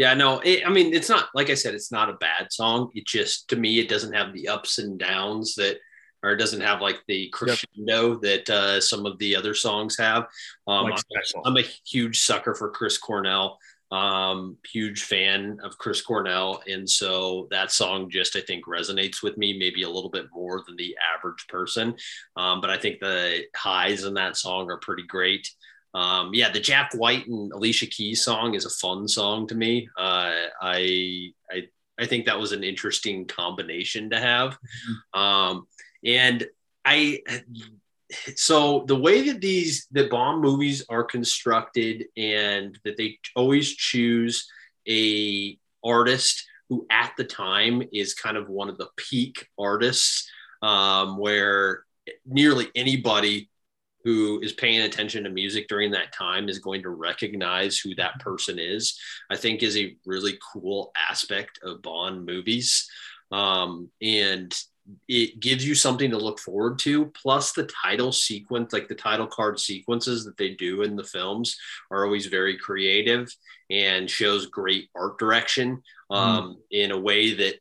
[0.01, 2.89] Yeah, no, it, I mean, it's not like I said, it's not a bad song.
[2.95, 5.77] It just to me, it doesn't have the ups and downs that,
[6.23, 8.21] or it doesn't have like the crescendo yep.
[8.21, 10.25] that uh, some of the other songs have.
[10.65, 11.03] Um, like
[11.35, 13.59] I'm, I'm, a huge sucker for Chris Cornell.
[13.91, 19.37] Um, huge fan of Chris Cornell, and so that song just I think resonates with
[19.37, 21.93] me maybe a little bit more than the average person.
[22.35, 25.47] Um, but I think the highs in that song are pretty great.
[25.93, 29.89] Um, yeah, the Jack White and Alicia Keys song is a fun song to me.
[29.97, 30.31] Uh,
[30.61, 31.67] I I
[31.99, 34.51] I think that was an interesting combination to have.
[34.53, 35.19] Mm-hmm.
[35.19, 35.67] Um,
[36.05, 36.47] and
[36.85, 37.21] I
[38.35, 44.47] so the way that these the Bond movies are constructed and that they always choose
[44.87, 50.29] a artist who at the time is kind of one of the peak artists
[50.61, 51.83] um, where
[52.25, 53.49] nearly anybody
[54.03, 58.19] who is paying attention to music during that time is going to recognize who that
[58.19, 58.99] person is
[59.29, 62.89] i think is a really cool aspect of bond movies
[63.31, 64.53] um, and
[65.07, 67.05] it gives you something to look forward to.
[67.21, 71.57] Plus, the title sequence, like the title card sequences that they do in the films,
[71.91, 73.33] are always very creative
[73.69, 76.13] and shows great art direction mm-hmm.
[76.13, 76.57] um, mm.
[76.71, 77.55] in a way that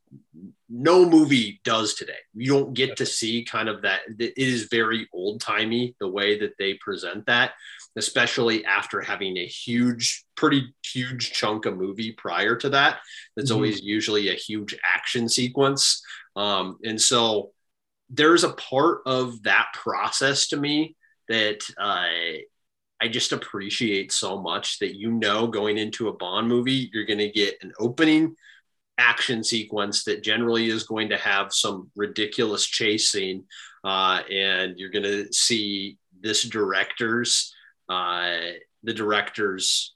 [0.70, 2.12] no movie does today.
[2.32, 4.02] You don't get to see kind of that.
[4.18, 7.52] It is very old timey the way that they present that,
[7.96, 13.00] especially after having a huge, pretty huge chunk of movie prior to that.
[13.36, 13.56] That's mm-hmm.
[13.56, 16.02] always usually a huge action sequence.
[16.36, 17.50] Um, and so
[18.08, 20.96] there's a part of that process to me
[21.28, 22.38] that uh,
[23.00, 27.18] I just appreciate so much that you know going into a Bond movie, you're going
[27.18, 28.36] to get an opening
[29.00, 33.44] action sequence that generally is going to have some ridiculous chase scene.
[33.82, 37.54] Uh, and you're going to see this director's,
[37.88, 38.36] uh,
[38.82, 39.94] the director's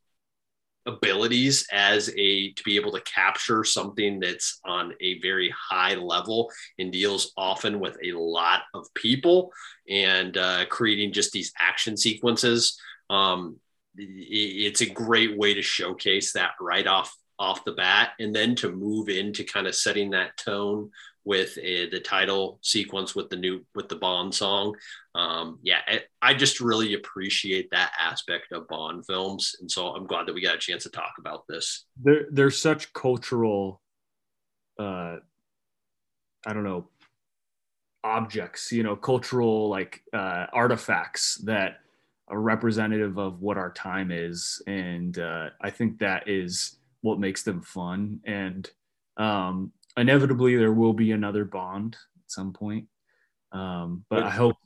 [0.86, 6.51] abilities as a to be able to capture something that's on a very high level
[6.78, 9.51] and deals often with a lot of people
[9.89, 12.78] and uh, creating just these action sequences
[13.09, 13.56] um,
[13.97, 18.70] it's a great way to showcase that right off off the bat and then to
[18.70, 20.90] move into kind of setting that tone
[21.24, 24.77] with a, the title sequence with the new with the bond song.
[25.15, 30.09] Um, yeah I, I, just really appreciate that aspect of bond films and so i'm
[30.09, 31.86] glad that we got a chance to talk about this.
[32.02, 33.81] They're, they're such cultural
[34.78, 35.16] uh,
[36.47, 36.89] i don't know
[38.02, 41.78] objects you know cultural like uh, artifacts that
[42.27, 44.61] are representative of what our time is.
[44.66, 48.18] And uh, i think that is what makes them fun.
[48.24, 48.68] And
[49.18, 52.86] um, inevitably there will be another bond at some point.
[53.52, 54.56] Um, but i hope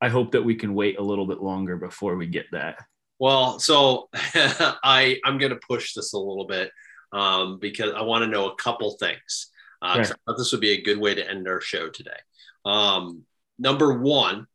[0.00, 2.76] i hope that we can wait a little bit longer before we get that.
[3.18, 6.70] Well so i i'm going to push this a little bit
[7.12, 9.50] um, because i want to know a couple things
[9.82, 12.20] uh, i thought this would be a good way to end our show today.
[12.64, 13.24] Um,
[13.58, 14.46] number one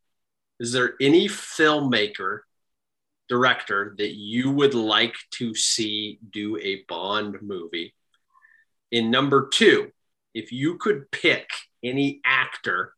[0.58, 2.40] is there any filmmaker
[3.28, 7.94] director that you would like to see do a bond movie
[8.90, 9.90] in number two
[10.34, 11.48] if you could pick
[11.82, 12.92] any actor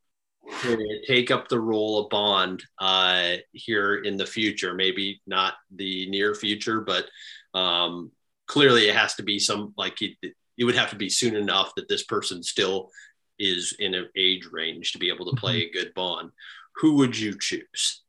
[0.63, 6.09] to take up the role of Bond uh, here in the future, maybe not the
[6.09, 7.07] near future, but
[7.53, 8.11] um,
[8.47, 10.17] clearly it has to be some like it,
[10.57, 12.91] it would have to be soon enough that this person still
[13.39, 15.79] is in an age range to be able to play mm-hmm.
[15.79, 16.31] a good Bond.
[16.77, 18.03] Who would you choose?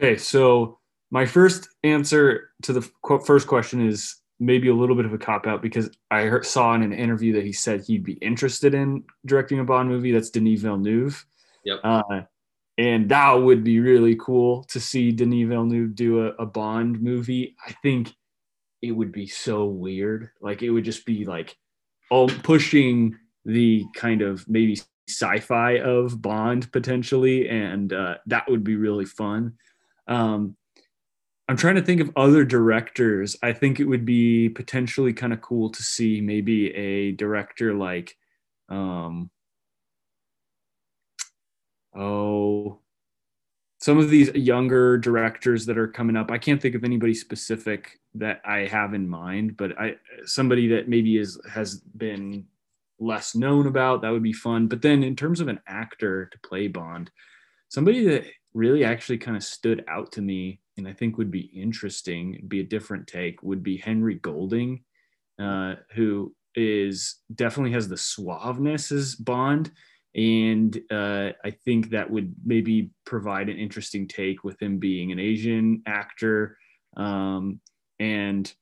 [0.00, 0.78] Okay, so
[1.10, 2.82] my first answer to the
[3.24, 6.74] first question is maybe a little bit of a cop out because I heard, saw
[6.74, 10.12] in an interview that he said he'd be interested in directing a Bond movie.
[10.12, 11.24] That's Denis Villeneuve.
[11.64, 11.80] Yep.
[11.82, 12.20] Uh,
[12.76, 17.56] and that would be really cool to see Denis Villeneuve do a, a Bond movie.
[17.66, 18.12] I think
[18.80, 20.30] it would be so weird.
[20.40, 21.56] Like it would just be like
[22.10, 28.76] oh, pushing the kind of maybe sci-fi of Bond potentially, and uh, that would be
[28.76, 29.54] really fun.
[30.06, 30.56] Um,
[31.48, 33.36] I'm trying to think of other directors.
[33.42, 38.16] I think it would be potentially kind of cool to see maybe a director like,
[38.68, 39.30] um,
[41.96, 42.80] oh,
[43.80, 46.30] some of these younger directors that are coming up.
[46.30, 50.88] I can't think of anybody specific that I have in mind, but I somebody that
[50.88, 52.46] maybe is has been
[52.98, 54.66] less known about that would be fun.
[54.66, 57.10] But then in terms of an actor to play Bond,
[57.68, 58.24] somebody that
[58.58, 62.60] really actually kind of stood out to me and I think would be interesting, be
[62.60, 64.82] a different take, would be Henry Golding,
[65.40, 69.70] uh, who is definitely has the suaveness as Bond,
[70.14, 75.20] and uh, I think that would maybe provide an interesting take with him being an
[75.20, 76.56] Asian actor,
[76.96, 77.60] um,
[78.00, 78.52] and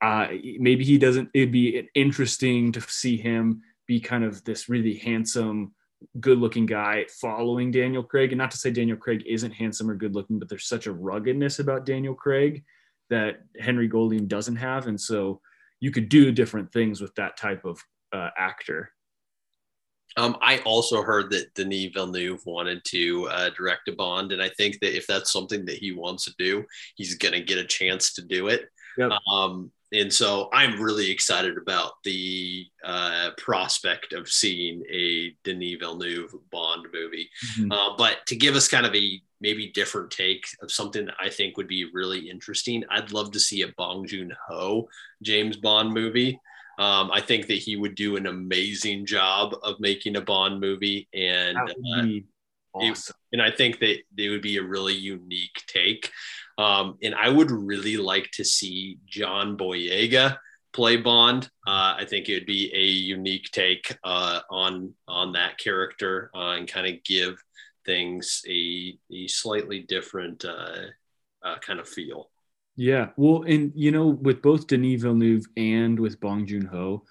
[0.00, 1.28] uh, maybe he doesn't.
[1.34, 5.74] It'd be interesting to see him be kind of this really handsome
[6.20, 8.32] good looking guy following Daniel Craig.
[8.32, 10.92] And not to say Daniel Craig isn't handsome or good looking, but there's such a
[10.92, 12.64] ruggedness about Daniel Craig
[13.10, 14.86] that Henry Golding doesn't have.
[14.86, 15.40] And so
[15.80, 17.80] you could do different things with that type of
[18.12, 18.90] uh, actor.
[20.16, 24.48] Um, I also heard that Denis Villeneuve wanted to uh, direct a Bond, and I
[24.48, 26.64] think that if that's something that he wants to do,
[26.94, 28.68] he's going to get a chance to do it.
[28.96, 29.10] Yep.
[29.32, 36.34] Um, and so I'm really excited about the uh, prospect of seeing a Denis Villeneuve
[36.50, 37.30] Bond movie.
[37.56, 37.70] Mm-hmm.
[37.70, 41.28] Uh, but to give us kind of a maybe different take of something that I
[41.28, 44.88] think would be really interesting, I'd love to see a Bong Joon Ho
[45.22, 46.40] James Bond movie.
[46.78, 51.08] Um, I think that he would do an amazing job of making a Bond movie,
[51.14, 51.68] and uh,
[52.74, 53.14] awesome.
[53.32, 56.10] it, and I think that it would be a really unique take.
[56.58, 60.38] Um, and I would really like to see John Boyega
[60.72, 61.44] play Bond.
[61.66, 66.52] Uh, I think it would be a unique take uh, on on that character uh,
[66.52, 67.42] and kind of give
[67.86, 70.86] things a, a slightly different uh,
[71.42, 72.30] uh, kind of feel.
[72.76, 77.04] Yeah, well, and you know, with both Denis Villeneuve and with Bong Joon Ho,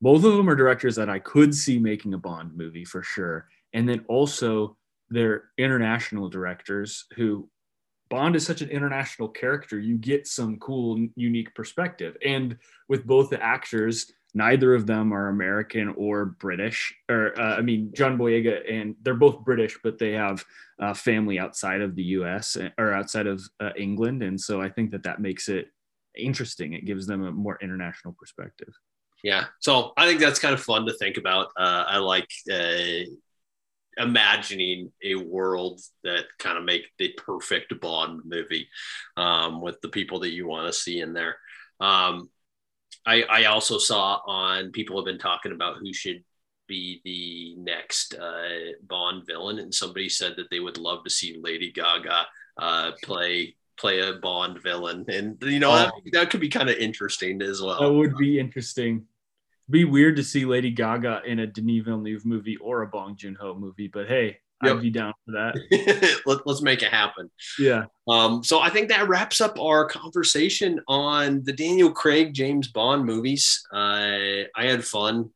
[0.00, 3.46] both of them are directors that I could see making a Bond movie for sure.
[3.74, 4.76] And then also,
[5.10, 7.48] they're international directors who
[8.12, 9.78] Bond is such an international character.
[9.78, 12.14] You get some cool, unique perspective.
[12.22, 16.94] And with both the actors, neither of them are American or British.
[17.08, 20.44] Or uh, I mean, John Boyega and they're both British, but they have
[20.78, 22.54] uh, family outside of the U.S.
[22.54, 25.68] Uh, or outside of uh, England, and so I think that that makes it
[26.14, 26.74] interesting.
[26.74, 28.74] It gives them a more international perspective.
[29.24, 31.46] Yeah, so I think that's kind of fun to think about.
[31.56, 33.08] Uh, I like uh,
[33.96, 38.68] imagining a world that kind of make the perfect Bond movie
[39.16, 41.36] um, with the people that you want to see in there.
[41.80, 42.30] Um,
[43.04, 46.22] I, I also saw on people have been talking about who should
[46.68, 51.38] be the next uh, Bond villain, and somebody said that they would love to see
[51.40, 56.00] Lady Gaga uh, play play a Bond villain, and you know that, oh.
[56.12, 57.80] that could be kind of interesting as well.
[57.80, 59.06] That would be interesting
[59.70, 63.36] be weird to see Lady Gaga in a Denis Villeneuve movie or a Bong Joon
[63.40, 64.76] Ho movie, but hey, yep.
[64.76, 66.20] I'd be down for that.
[66.26, 67.30] Let, us make it happen.
[67.58, 67.84] Yeah.
[68.08, 73.04] Um, so I think that wraps up our conversation on the Daniel Craig James Bond
[73.04, 73.62] movies.
[73.72, 75.30] Uh, I had fun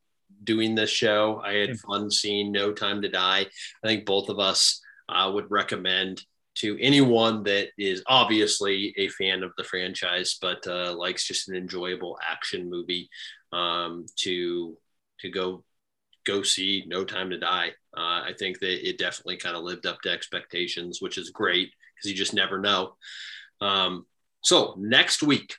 [0.45, 1.41] doing this show.
[1.45, 3.41] I had fun seeing No Time to Die.
[3.41, 6.23] I think both of us uh, would recommend
[6.57, 11.57] to anyone that is obviously a fan of the franchise, but uh, likes just an
[11.57, 13.11] enjoyable action movie
[13.57, 14.77] um, to
[15.21, 15.65] to go
[16.27, 17.69] go see No Time to Die.
[17.97, 21.71] Uh, I think that it definitely kind of lived up to expectations, which is great
[21.95, 22.97] because you just never know.
[23.61, 24.07] Um,
[24.43, 25.57] so next week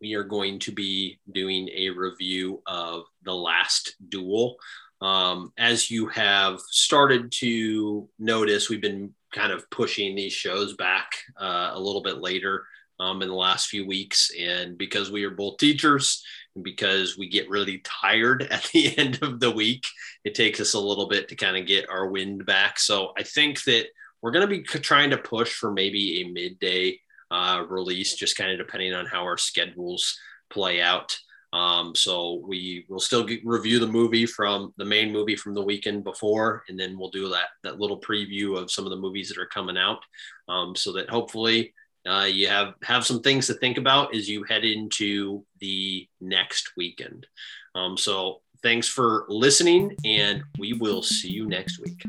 [0.00, 4.56] we are going to be doing a review of the last duel.
[5.02, 11.10] Um, as you have started to notice, we've been kind of pushing these shows back
[11.38, 12.64] uh, a little bit later
[13.00, 14.30] um, in the last few weeks.
[14.38, 16.22] And because we are both teachers
[16.62, 19.84] because we get really tired at the end of the week,
[20.24, 22.78] it takes us a little bit to kind of get our wind back.
[22.78, 23.86] So I think that
[24.22, 27.00] we're going to be trying to push for maybe a midday
[27.30, 30.18] uh, release, just kind of depending on how our schedules
[30.50, 31.16] play out.
[31.52, 35.62] Um, so we will still get, review the movie from the main movie from the
[35.62, 39.28] weekend before, and then we'll do that that little preview of some of the movies
[39.28, 40.00] that are coming out,
[40.48, 41.72] um, so that hopefully
[42.06, 46.72] uh, you have have some things to think about as you head into the next
[46.76, 47.26] weekend.
[47.74, 52.02] Um, so thanks for listening, and we will see you next week.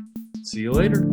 [0.44, 1.08] See you later.